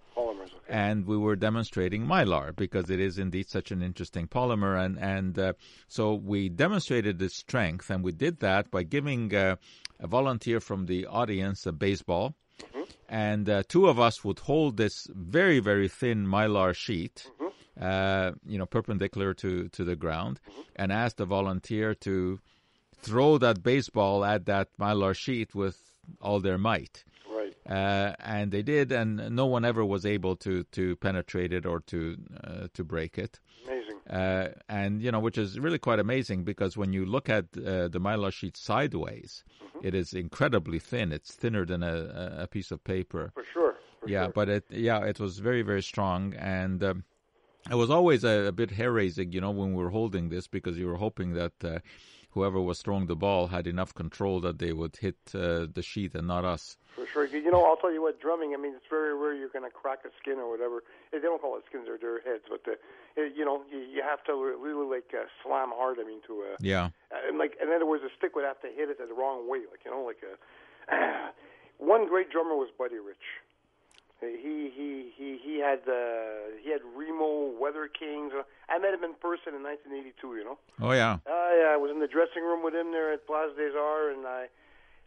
And 0.70 1.08
we 1.08 1.18
were 1.18 1.36
demonstrating 1.36 2.06
mylar 2.06 2.56
because 2.56 2.92
it 2.92 3.00
is 3.00 3.18
indeed 3.18 3.50
such 3.50 3.72
an 3.72 3.82
interesting 3.82 4.28
polymer, 4.28 4.78
and 4.78 5.00
and 5.00 5.38
uh, 5.40 5.54
so 5.88 6.14
we 6.14 6.48
demonstrated 6.48 7.20
its 7.22 7.38
strength, 7.38 7.90
and 7.90 8.04
we 8.04 8.12
did 8.12 8.40
that 8.42 8.70
by 8.70 8.84
giving 8.84 9.34
uh, 9.34 9.56
a 10.00 10.08
volunteer 10.08 10.60
from 10.60 10.86
the 10.86 11.08
audience 11.08 11.66
a 11.66 11.72
baseball, 11.72 12.36
and 13.10 13.50
uh, 13.50 13.64
two 13.68 13.88
of 13.88 14.00
us 14.00 14.24
would 14.24 14.40
hold 14.40 14.78
this 14.78 15.08
very 15.12 15.60
very 15.60 15.88
thin 15.88 16.28
mylar 16.28 16.76
sheet, 16.76 17.32
uh, 17.82 18.32
you 18.46 18.60
know, 18.60 18.68
perpendicular 18.68 19.34
to 19.34 19.70
to 19.70 19.84
the 19.84 19.96
ground, 19.96 20.40
and 20.76 20.92
ask 20.92 21.18
the 21.18 21.26
volunteer 21.26 21.96
to 21.96 22.40
throw 23.02 23.40
that 23.40 23.64
baseball 23.64 24.24
at 24.24 24.46
that 24.46 24.68
mylar 24.78 25.16
sheet 25.16 25.56
with 25.56 25.78
all 26.22 26.40
their 26.40 26.58
might. 26.58 27.04
Uh, 27.68 28.14
and 28.20 28.52
they 28.52 28.62
did, 28.62 28.92
and 28.92 29.36
no 29.36 29.46
one 29.46 29.64
ever 29.64 29.86
was 29.86 30.06
able 30.06 30.36
to 30.36 30.64
to 30.72 30.96
penetrate 30.98 31.54
it 31.54 31.66
or 31.66 31.80
to 31.82 32.18
uh, 32.44 32.68
to 32.74 32.84
break 32.84 33.18
it. 33.18 33.40
Amazing. 33.66 33.98
Uh, 34.10 34.50
and 34.68 35.02
you 35.02 35.12
know, 35.12 35.20
which 35.20 35.38
is 35.38 35.60
really 35.60 35.78
quite 35.78 36.00
amazing 36.00 36.44
because 36.44 36.76
when 36.76 36.94
you 36.94 37.06
look 37.06 37.30
at 37.30 37.46
uh, 37.58 37.88
the 37.88 38.00
mylar 38.00 38.34
sheet 38.34 38.58
sideways, 38.58 39.44
it 39.84 39.94
is 39.94 40.14
incredibly 40.14 40.80
thin. 40.80 41.12
It's 41.12 41.34
thinner 41.34 41.66
than 41.66 41.84
a, 41.84 42.38
a 42.40 42.48
piece 42.48 42.72
of 42.72 42.84
paper. 42.84 43.32
For 43.34 43.44
sure. 43.44 43.76
For 44.00 44.10
yeah, 44.10 44.26
sure. 44.26 44.34
but 44.34 44.50
it 44.50 44.66
yeah, 44.70 45.04
it 45.04 45.20
was 45.20 45.40
very 45.40 45.62
very 45.62 45.84
strong, 45.84 46.34
and 46.36 46.84
um, 46.84 47.04
it 47.70 47.76
was 47.76 47.92
always 47.92 48.24
a, 48.24 48.48
a 48.48 48.52
bit 48.52 48.72
hair 48.72 48.92
raising, 48.92 49.32
you 49.32 49.42
know, 49.42 49.52
when 49.52 49.74
we 49.74 49.84
were 49.84 49.92
holding 49.92 50.30
this 50.30 50.48
because 50.48 50.78
you 50.78 50.88
were 50.88 50.98
hoping 50.98 51.34
that. 51.34 51.54
Uh, 52.30 52.40
Whoever 52.40 52.62
was 52.62 52.82
throwing 52.82 53.08
the 53.08 53.16
ball 53.16 53.48
had 53.48 53.68
enough 53.68 53.94
control 53.94 54.40
that 54.42 54.60
they 54.60 54.72
would 54.74 54.96
hit 54.98 55.18
uh, 55.34 55.68
the 55.74 55.82
sheet 55.82 56.16
and 56.16 56.28
not 56.28 56.46
us. 56.46 56.78
For 56.96 57.06
sure. 57.06 57.26
You 57.26 57.52
know, 57.52 57.66
I'll 57.66 57.78
tell 57.78 57.92
you 57.92 58.02
what, 58.02 58.20
drumming, 58.20 58.54
I 58.54 58.58
mean, 58.58 58.74
it's 58.76 58.86
very 58.90 59.16
rare 59.16 59.34
you're 59.34 59.50
going 59.50 59.66
to 59.66 59.72
crack 59.72 60.00
a 60.06 60.10
skin 60.22 60.38
or 60.40 60.50
whatever. 60.50 60.84
They 61.12 61.20
don't 61.20 61.42
call 61.42 61.58
it 61.58 61.64
skins, 61.68 61.86
they're, 61.88 61.98
they're 61.98 62.22
heads, 62.22 62.44
but, 62.50 62.64
the, 62.66 62.78
you 63.36 63.44
know, 63.46 63.64
you, 63.72 63.80
you 63.80 64.02
have 64.04 64.24
to 64.26 64.34
really, 64.36 64.86
like, 64.88 65.14
uh, 65.14 65.26
slam 65.44 65.70
hard, 65.74 65.98
I 66.00 66.04
mean, 66.06 66.22
to, 66.28 66.44
uh, 66.54 66.58
Yeah. 66.62 66.90
and 67.28 67.38
like, 67.38 67.58
in 67.62 67.70
other 67.74 67.86
words, 67.86 68.04
a 68.04 68.10
stick 68.18 68.36
would 68.36 68.46
have 68.46 68.62
to 68.62 68.68
hit 68.68 68.90
it 68.90 68.98
the 69.00 69.14
wrong 69.14 69.50
way, 69.50 69.60
like, 69.72 69.82
you 69.86 69.92
know, 69.92 70.04
like, 70.04 70.22
a, 70.24 70.36
one 71.78 72.08
great 72.08 72.30
drummer 72.30 72.56
was 72.56 72.70
Buddy 72.78 72.98
Rich. 72.98 73.42
He 74.22 74.72
he 74.76 75.12
he 75.16 75.40
he 75.42 75.60
had 75.60 75.80
uh, 75.88 76.52
he 76.62 76.72
had 76.72 76.82
Remo, 76.96 77.52
Weather 77.60 77.88
Kings. 77.88 78.34
I 78.68 78.78
met 78.78 78.94
him 78.94 79.04
in 79.04 79.14
person 79.16 79.56
in 79.56 79.64
1982. 79.64 80.36
You 80.36 80.44
know. 80.44 80.58
Oh 80.82 80.92
yeah. 80.92 81.24
Uh, 81.24 81.52
yeah, 81.56 81.72
I 81.72 81.78
was 81.78 81.92
in 81.92 82.00
the 82.00 82.08
dressing 82.08 82.44
room 82.44 82.64
with 82.64 82.76
him 82.76 82.92
there 82.92 83.14
at 83.14 83.26
Place 83.26 83.56
des 83.56 83.78
Arts, 83.78 84.18
and 84.18 84.28
I 84.28 84.48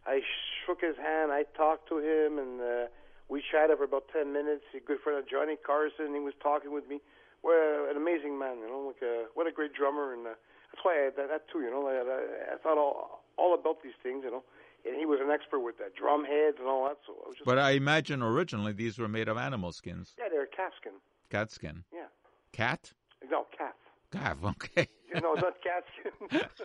I 0.07 0.21
shook 0.65 0.81
his 0.81 0.97
hand. 0.97 1.31
I 1.33 1.45
talked 1.57 1.89
to 1.89 1.99
him, 1.99 2.39
and 2.39 2.61
uh, 2.61 2.87
we 3.29 3.43
chatted 3.45 3.79
for 3.79 3.85
about 3.85 4.09
ten 4.13 4.33
minutes. 4.33 4.65
He's 4.73 4.83
a 4.83 4.87
good 4.87 5.01
friend 5.05 5.19
of 5.19 5.29
Johnny 5.29 5.57
Carson. 5.61 6.15
He 6.15 6.21
was 6.21 6.35
talking 6.43 6.73
with 6.73 6.89
me. 6.89 7.01
Well, 7.43 7.91
an 7.91 7.97
amazing 7.97 8.39
man, 8.39 8.59
you 8.65 8.69
know. 8.69 8.93
Like 8.93 9.03
uh, 9.03 9.29
what 9.35 9.47
a 9.47 9.53
great 9.53 9.75
drummer, 9.75 10.15
and 10.15 10.27
uh, 10.27 10.35
that's 10.73 10.83
why 10.83 11.07
I, 11.07 11.11
that, 11.17 11.29
that 11.29 11.45
too, 11.53 11.61
you 11.61 11.71
know. 11.71 11.87
I, 11.87 12.01
I, 12.01 12.55
I 12.55 12.57
thought 12.59 12.79
all 12.79 13.23
all 13.37 13.55
about 13.55 13.83
these 13.83 13.97
things, 14.03 14.25
you 14.25 14.31
know. 14.31 14.43
And 14.85 14.97
he 14.97 15.07
was 15.07 15.21
an 15.23 15.31
expert 15.31 15.61
with 15.61 15.79
that 15.79 15.95
drum 15.95 16.25
heads 16.25 16.57
and 16.59 16.67
all 16.69 16.85
that. 16.89 16.99
So 17.07 17.13
I 17.25 17.29
was 17.29 17.37
just 17.37 17.47
But 17.47 17.59
I 17.59 17.71
imagine 17.73 18.23
originally 18.23 18.73
these 18.73 18.99
were 18.99 19.09
made 19.09 19.29
of 19.29 19.37
animal 19.37 19.73
skins, 19.73 20.15
yeah, 20.19 20.25
they're 20.31 20.47
calf 20.47 20.73
skin. 20.81 20.93
cat 21.31 21.51
skin. 21.51 21.85
Yeah, 21.93 22.07
Cat? 22.53 22.93
no 23.31 23.47
calf. 23.57 23.75
Calf. 24.11 24.39
Okay. 24.45 24.89
You 25.15 25.21
know, 25.21 25.35
not 25.35 25.55
cat 25.63 25.85
skin. 25.99 26.41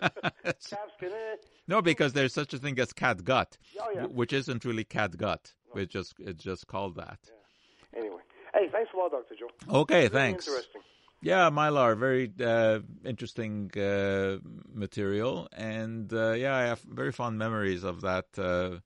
calf 0.70 0.88
skin. 0.96 1.10
Eh. 1.12 1.36
no, 1.68 1.80
because 1.82 2.12
there's 2.12 2.32
such 2.34 2.52
a 2.54 2.58
thing 2.58 2.78
as 2.80 2.92
cat 2.92 3.22
gut, 3.24 3.56
Oh, 3.80 3.90
yeah. 3.94 4.04
which 4.06 4.32
isn't 4.32 4.64
really 4.64 4.84
cat 4.84 5.16
gut. 5.16 5.52
It's 5.74 5.92
just 5.92 6.14
it's 6.18 6.42
just 6.42 6.66
called 6.66 6.96
that. 6.96 7.18
Anyway, 7.96 8.20
hey, 8.54 8.68
thanks 8.72 8.90
a 8.94 8.96
lot, 8.96 9.12
Doctor 9.12 9.34
Joe. 9.38 9.48
Okay, 9.80 10.08
Very 10.08 10.10
thanks. 10.10 10.46
Interesting. 10.48 10.82
Yeah, 11.20 11.50
mylar, 11.50 11.98
very 11.98 12.32
uh, 12.40 12.78
interesting 13.04 13.72
uh, 13.76 14.38
material, 14.72 15.48
and 15.52 16.12
uh, 16.12 16.32
yeah, 16.32 16.54
I 16.54 16.62
have 16.62 16.80
very 16.82 17.10
fond 17.10 17.36
memories 17.38 17.82
of 17.82 18.02
that 18.02 18.26
uh, 18.38 18.78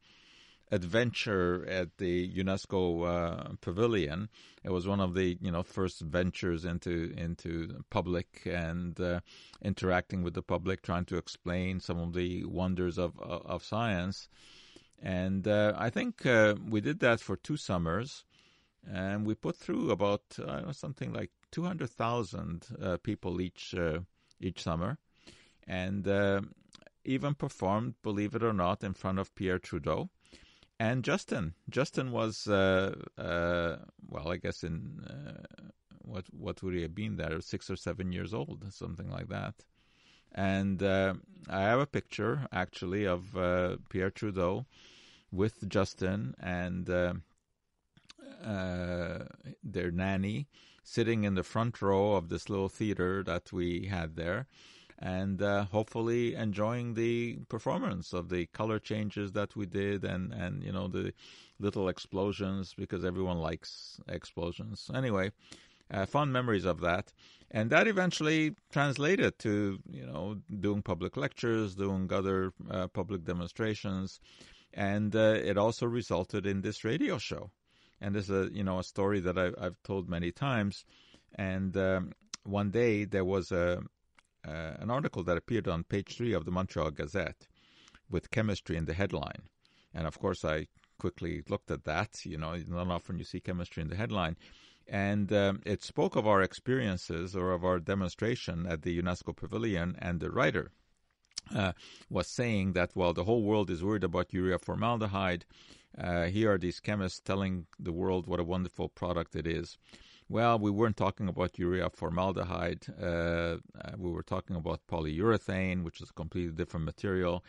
adventure 0.71 1.66
at 1.68 1.99
the 1.99 2.33
UNESCO 2.33 3.07
uh, 3.07 3.49
pavilion. 3.61 4.31
It 4.64 4.71
was 4.71 4.88
one 4.88 5.01
of 5.01 5.12
the 5.12 5.37
you 5.42 5.51
know 5.51 5.62
first 5.62 6.01
ventures 6.01 6.64
into 6.64 7.12
into 7.18 7.85
public 7.90 8.47
and 8.47 8.99
uh, 8.99 9.21
interacting 9.61 10.23
with 10.23 10.33
the 10.33 10.42
public, 10.42 10.81
trying 10.81 11.05
to 11.07 11.18
explain 11.18 11.81
some 11.81 11.99
of 11.99 12.14
the 12.14 12.47
wonders 12.47 12.97
of 12.99 13.21
of, 13.21 13.62
science. 13.62 14.31
And 15.03 15.47
I 15.47 15.90
think 15.90 16.23
we 16.25 16.81
did 16.81 17.01
that 17.01 17.21
for 17.21 17.37
two 17.37 17.59
summers, 17.59 18.25
and 18.90 19.27
we 19.27 19.35
put 19.35 19.57
through 19.57 19.90
about 19.90 20.23
something 20.73 21.12
like 21.12 21.31
two 21.53 21.62
hundred 21.62 21.91
thousand 21.91 22.67
uh, 22.83 22.97
people 23.03 23.41
each 23.41 23.75
uh, 23.75 24.01
each 24.41 24.61
summer, 24.62 24.99
and 25.69 26.09
uh, 26.09 26.41
even 27.05 27.35
performed, 27.35 27.95
believe 28.03 28.35
it 28.35 28.43
or 28.43 28.53
not, 28.53 28.83
in 28.83 28.95
front 28.95 29.21
of 29.21 29.35
Pierre 29.37 29.61
Trudeau 29.61 30.11
and 30.81 31.05
Justin. 31.05 31.55
Justin 31.71 32.11
was 32.11 32.49
uh, 32.49 32.95
well, 33.17 34.29
I 34.29 34.37
guess 34.38 34.65
in 34.65 35.05
what 36.05 36.25
what 36.33 36.62
would 36.62 36.75
he 36.75 36.83
have 36.83 36.95
been 36.95 37.17
there? 37.17 37.41
Six 37.41 37.71
or 37.71 37.77
seven 37.77 38.11
years 38.12 38.35
old, 38.35 38.65
something 38.73 39.09
like 39.11 39.29
that. 39.29 39.55
And 40.35 40.83
uh, 40.83 41.15
I 41.49 41.61
have 41.61 41.79
a 41.81 41.87
picture 41.87 42.47
actually 42.51 43.05
of 43.05 43.37
uh, 43.37 43.77
Pierre 43.91 44.11
Trudeau 44.11 44.65
with 45.31 45.69
Justin 45.69 46.35
and 46.41 46.88
uh, 46.88 47.12
their 49.62 49.91
nanny 49.91 50.49
sitting 50.83 51.25
in 51.25 51.35
the 51.35 51.42
front 51.42 51.81
row 51.81 52.14
of 52.14 52.29
this 52.29 52.49
little 52.49 52.68
theater 52.68 53.23
that 53.23 53.53
we 53.53 53.87
had 53.87 54.16
there 54.16 54.47
and 54.99 55.42
uh, 55.42 55.64
hopefully 55.64 56.35
enjoying 56.35 56.95
the 56.95 57.37
performance 57.49 58.12
of 58.12 58.29
the 58.29 58.47
color 58.47 58.79
changes 58.79 59.33
that 59.33 59.57
we 59.57 59.66
did 59.66 60.05
and, 60.05 60.33
and 60.33 60.62
you 60.62 60.71
know 60.71 60.87
the 60.87 61.12
little 61.59 61.88
explosions 61.88 62.75
because 62.77 63.05
everyone 63.05 63.38
likes 63.38 64.01
explosions. 64.09 64.90
Anyway 64.95 65.33
uh, 65.92 66.07
fond 66.07 66.33
memories 66.33 66.64
of 66.64 66.81
that. 66.81 67.12
And 67.51 67.71
that 67.71 67.87
eventually 67.87 68.55
translated 68.71 69.38
to 69.40 69.79
you 69.90 70.07
know 70.07 70.38
doing 70.61 70.83
public 70.83 71.16
lectures 71.16 71.75
doing 71.75 72.11
other 72.12 72.53
uh, 72.71 72.88
public 72.88 73.25
demonstrations. 73.25 74.21
And 74.73 75.14
uh, 75.14 75.37
it 75.45 75.59
also 75.59 75.87
resulted 75.87 76.47
in 76.47 76.62
this 76.62 76.83
radio 76.83 77.18
show 77.18 77.51
and 78.03 78.15
this 78.15 78.29
is 78.29 78.31
a 78.31 78.55
you 78.55 78.65
know 78.65 78.79
a 78.79 78.85
story 78.85 79.21
that 79.21 79.38
I've, 79.38 79.55
I've 79.59 79.83
told 79.83 80.09
many 80.09 80.31
times 80.33 80.85
and 81.35 81.77
um, 81.77 82.12
one 82.45 82.71
day 82.71 83.05
there 83.05 83.25
was 83.25 83.53
a 83.53 83.83
uh, 84.47 84.73
an 84.81 84.91
article 84.91 85.23
that 85.23 85.37
appeared 85.37 85.69
on 85.69 85.85
page 85.85 86.17
three 86.17 86.33
of 86.33 86.45
the 86.45 86.51
Montreal 86.51 86.91
Gazette 86.91 87.47
with 88.11 88.31
chemistry 88.31 88.77
in 88.77 88.87
the 88.87 88.95
headline. 88.95 89.43
And 89.95 90.07
of 90.07 90.19
course, 90.19 90.45
I 90.45 90.67
quickly 90.99 91.43
looked 91.49 91.71
at 91.71 91.85
that. 91.85 92.25
You 92.25 92.38
know, 92.38 92.57
not 92.69 92.88
often 92.88 93.19
you 93.19 93.25
see 93.25 93.41
chemistry 93.41 93.83
in 93.83 93.88
the 93.88 93.97
headline. 93.97 94.37
And 94.88 95.33
um, 95.33 95.62
it 95.65 95.83
spoke 95.83 96.17
of 96.17 96.27
our 96.27 96.43
experiences 96.43 97.37
or 97.37 97.53
of 97.53 97.65
our 97.65 97.79
demonstration 97.79 98.67
at 98.67 98.83
the 98.83 99.01
UNESCO 99.01 99.35
Pavilion, 99.35 99.97
and 100.01 100.19
the 100.19 100.31
writer 100.31 100.73
uh, 101.55 101.73
was 102.11 102.27
saying 102.27 102.73
that 102.73 102.91
while 102.95 103.12
the 103.12 103.24
whole 103.24 103.43
world 103.43 103.70
is 103.70 103.83
worried 103.83 104.05
about 104.05 104.33
urea 104.33 104.59
formaldehyde, 104.59 105.45
uh, 105.99 106.24
here 106.24 106.53
are 106.53 106.59
these 106.59 106.80
chemists 106.80 107.20
telling 107.20 107.66
the 107.78 107.93
world 107.93 108.26
what 108.26 108.40
a 108.40 108.45
wonderful 108.45 108.88
product 108.88 109.36
it 109.36 109.47
is. 109.47 109.78
Well, 110.28 110.59
we 110.59 110.70
weren't 110.70 110.97
talking 110.97 111.28
about 111.28 111.59
urea 111.59 111.90
formaldehyde. 111.90 112.86
Uh, 113.01 113.05
uh, 113.07 113.59
we 113.99 114.11
were 114.11 114.22
talking 114.22 114.57
about 114.57 114.86
polyurethane, 114.90 115.82
which 115.82 116.01
is 116.01 116.11
a 116.11 116.14
completely 116.14 116.53
different 116.53 116.86
material. 116.86 117.45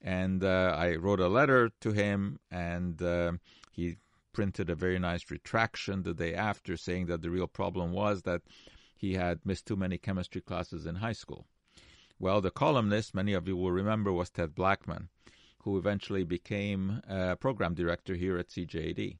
And 0.00 0.42
uh, 0.42 0.74
I 0.76 0.96
wrote 0.96 1.20
a 1.20 1.28
letter 1.28 1.70
to 1.80 1.92
him, 1.92 2.40
and 2.50 3.00
uh, 3.02 3.32
he 3.70 3.96
printed 4.32 4.70
a 4.70 4.74
very 4.74 4.98
nice 4.98 5.30
retraction 5.30 6.02
the 6.02 6.14
day 6.14 6.34
after 6.34 6.76
saying 6.76 7.06
that 7.06 7.22
the 7.22 7.30
real 7.30 7.46
problem 7.46 7.92
was 7.92 8.22
that 8.22 8.42
he 8.96 9.14
had 9.14 9.44
missed 9.44 9.66
too 9.66 9.76
many 9.76 9.98
chemistry 9.98 10.40
classes 10.40 10.86
in 10.86 10.96
high 10.96 11.12
school. 11.12 11.46
Well, 12.18 12.40
the 12.40 12.50
columnist, 12.50 13.14
many 13.14 13.32
of 13.34 13.46
you 13.46 13.56
will 13.56 13.72
remember, 13.72 14.12
was 14.12 14.30
Ted 14.30 14.54
Blackman, 14.54 15.08
who 15.62 15.78
eventually 15.78 16.24
became 16.24 17.02
a 17.08 17.36
program 17.36 17.74
director 17.74 18.14
here 18.14 18.38
at 18.38 18.48
CJAD. 18.48 19.18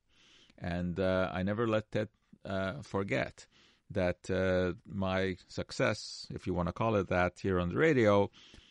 And 0.59 0.99
uh, 1.01 1.31
I 1.33 1.43
never 1.43 1.67
let 1.67 1.91
Ted 1.91 2.09
uh, 2.45 2.83
forget 2.83 3.47
that 3.91 4.31
uh, 4.31 4.75
my 4.87 5.37
success, 5.49 6.27
if 6.31 6.47
you 6.47 6.55
want 6.55 6.69
to 6.69 6.73
call 6.73 6.97
it 6.97 7.09
that, 7.09 7.39
here 7.41 7.59
on 7.59 7.69
the 7.69 7.77
radio 7.77 8.31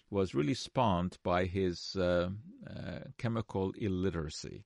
was 0.10 0.36
really 0.36 0.54
spawned 0.54 1.18
by 1.24 1.46
his 1.46 1.96
uh, 1.96 2.30
uh, 2.70 3.00
chemical 3.18 3.72
illiteracy. 3.78 4.64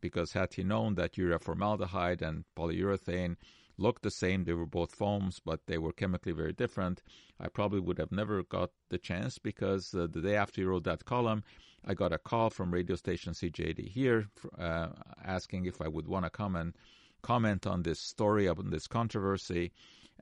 Because 0.00 0.32
had 0.32 0.54
he 0.54 0.62
known 0.62 0.94
that 0.94 1.16
urea 1.16 1.38
formaldehyde 1.38 2.22
and 2.22 2.44
polyurethane 2.56 3.36
looked 3.78 4.02
the 4.02 4.10
same, 4.10 4.44
they 4.44 4.52
were 4.52 4.66
both 4.66 4.94
foams, 4.94 5.40
but 5.40 5.66
they 5.66 5.78
were 5.78 5.92
chemically 5.92 6.32
very 6.32 6.52
different, 6.52 7.02
I 7.40 7.48
probably 7.48 7.80
would 7.80 7.98
have 7.98 8.12
never 8.12 8.42
got 8.42 8.70
the 8.90 8.98
chance 8.98 9.38
because 9.38 9.94
uh, 9.94 10.08
the 10.10 10.20
day 10.20 10.36
after 10.36 10.60
he 10.60 10.66
wrote 10.66 10.84
that 10.84 11.04
column, 11.04 11.44
I 11.86 11.94
got 11.94 12.12
a 12.12 12.18
call 12.18 12.50
from 12.50 12.72
radio 12.72 12.96
station 12.96 13.32
CJAD 13.32 13.88
here 13.88 14.28
uh, 14.58 14.88
asking 15.24 15.66
if 15.66 15.80
I 15.80 15.88
would 15.88 16.08
want 16.08 16.24
to 16.24 16.30
come 16.30 16.56
and 16.56 16.74
comment 17.22 17.66
on 17.66 17.82
this 17.82 18.00
story, 18.00 18.48
on 18.48 18.70
this 18.70 18.86
controversy, 18.86 19.72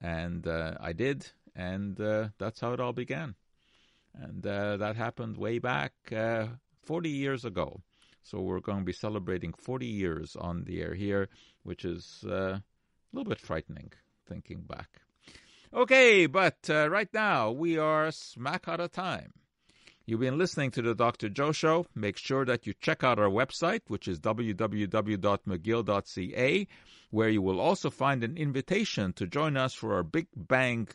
and 0.01 0.47
uh, 0.47 0.75
I 0.81 0.93
did, 0.93 1.27
and 1.55 1.99
uh, 2.01 2.29
that's 2.39 2.61
how 2.61 2.73
it 2.73 2.81
all 2.81 2.93
began. 2.93 3.35
And 4.15 4.47
uh, 4.47 4.77
that 4.77 4.97
happened 4.97 5.37
way 5.37 5.59
back 5.59 5.93
uh, 6.15 6.47
40 6.83 7.09
years 7.09 7.45
ago. 7.45 7.83
So 8.23 8.41
we're 8.41 8.61
going 8.61 8.79
to 8.79 8.85
be 8.85 8.93
celebrating 8.93 9.53
40 9.53 9.87
years 9.87 10.37
on 10.37 10.65
the 10.65 10.81
air 10.83 10.95
here, 10.95 11.29
which 11.63 11.85
is 11.85 12.25
uh, 12.25 12.59
a 13.13 13.17
little 13.17 13.31
bit 13.31 13.41
frightening 13.41 13.93
thinking 14.27 14.63
back. 14.63 15.01
Okay, 15.73 16.27
but 16.27 16.69
uh, 16.71 16.89
right 16.89 17.13
now 17.13 17.51
we 17.51 17.79
are 17.79 18.11
smack 18.11 18.69
out 18.69 18.81
of 18.81 18.93
time. 18.93 19.33
You've 20.05 20.21
been 20.21 20.39
listening 20.39 20.71
to 20.73 20.83
the 20.83 20.95
Dr. 20.95 21.29
Joe 21.29 21.51
Show. 21.51 21.87
Make 21.95 22.17
sure 22.17 22.45
that 22.45 22.65
you 22.65 22.75
check 22.81 23.03
out 23.03 23.19
our 23.19 23.29
website, 23.29 23.81
which 23.89 24.07
is 24.07 24.21
www.mcgill.ca, 24.21 26.69
where 27.11 27.29
you 27.29 27.43
will 27.43 27.59
also 27.59 27.91
find 27.91 28.23
an 28.23 28.37
invitation 28.37 29.13
to 29.15 29.27
join 29.27 29.57
us 29.57 29.75
for 29.75 29.95
our 29.95 30.05
Big 30.05 30.29
Bang 30.37 30.87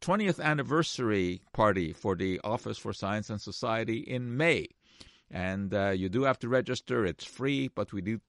20th 0.00 0.40
anniversary 0.40 1.42
party 1.52 1.92
for 1.92 2.16
the 2.16 2.40
Office 2.42 2.78
for 2.78 2.92
Science 2.92 3.30
and 3.30 3.40
Society 3.40 3.98
in 3.98 4.36
May. 4.36 4.66
And 5.30 5.72
uh, 5.72 5.90
you 5.90 6.08
do 6.08 6.24
have 6.24 6.40
to 6.40 6.48
register. 6.48 7.04
It's 7.04 7.24
free, 7.24 7.68
but 7.68 7.92
we 7.92 8.00
do 8.00 8.20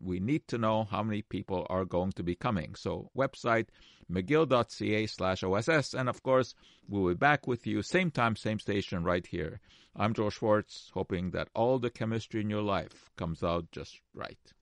we 0.00 0.20
need 0.20 0.46
to 0.48 0.58
know 0.58 0.84
how 0.84 1.02
many 1.02 1.22
people 1.22 1.66
are 1.70 1.84
going 1.84 2.12
to 2.12 2.22
be 2.22 2.34
coming. 2.34 2.74
So 2.74 3.10
website 3.16 3.66
mcgill.ca 4.10 5.06
slash 5.06 5.42
OSS. 5.42 5.94
And 5.94 6.08
of 6.08 6.22
course, 6.22 6.54
we'll 6.88 7.08
be 7.08 7.14
back 7.14 7.46
with 7.46 7.66
you 7.66 7.82
same 7.82 8.10
time, 8.10 8.36
same 8.36 8.58
station 8.58 9.04
right 9.04 9.26
here. 9.26 9.60
I'm 9.96 10.14
Joe 10.14 10.30
Schwarcz, 10.30 10.90
hoping 10.92 11.30
that 11.30 11.48
all 11.54 11.78
the 11.78 11.90
chemistry 11.90 12.40
in 12.40 12.50
your 12.50 12.62
life 12.62 13.10
comes 13.16 13.42
out 13.42 13.70
just 13.70 14.00
right. 14.14 14.53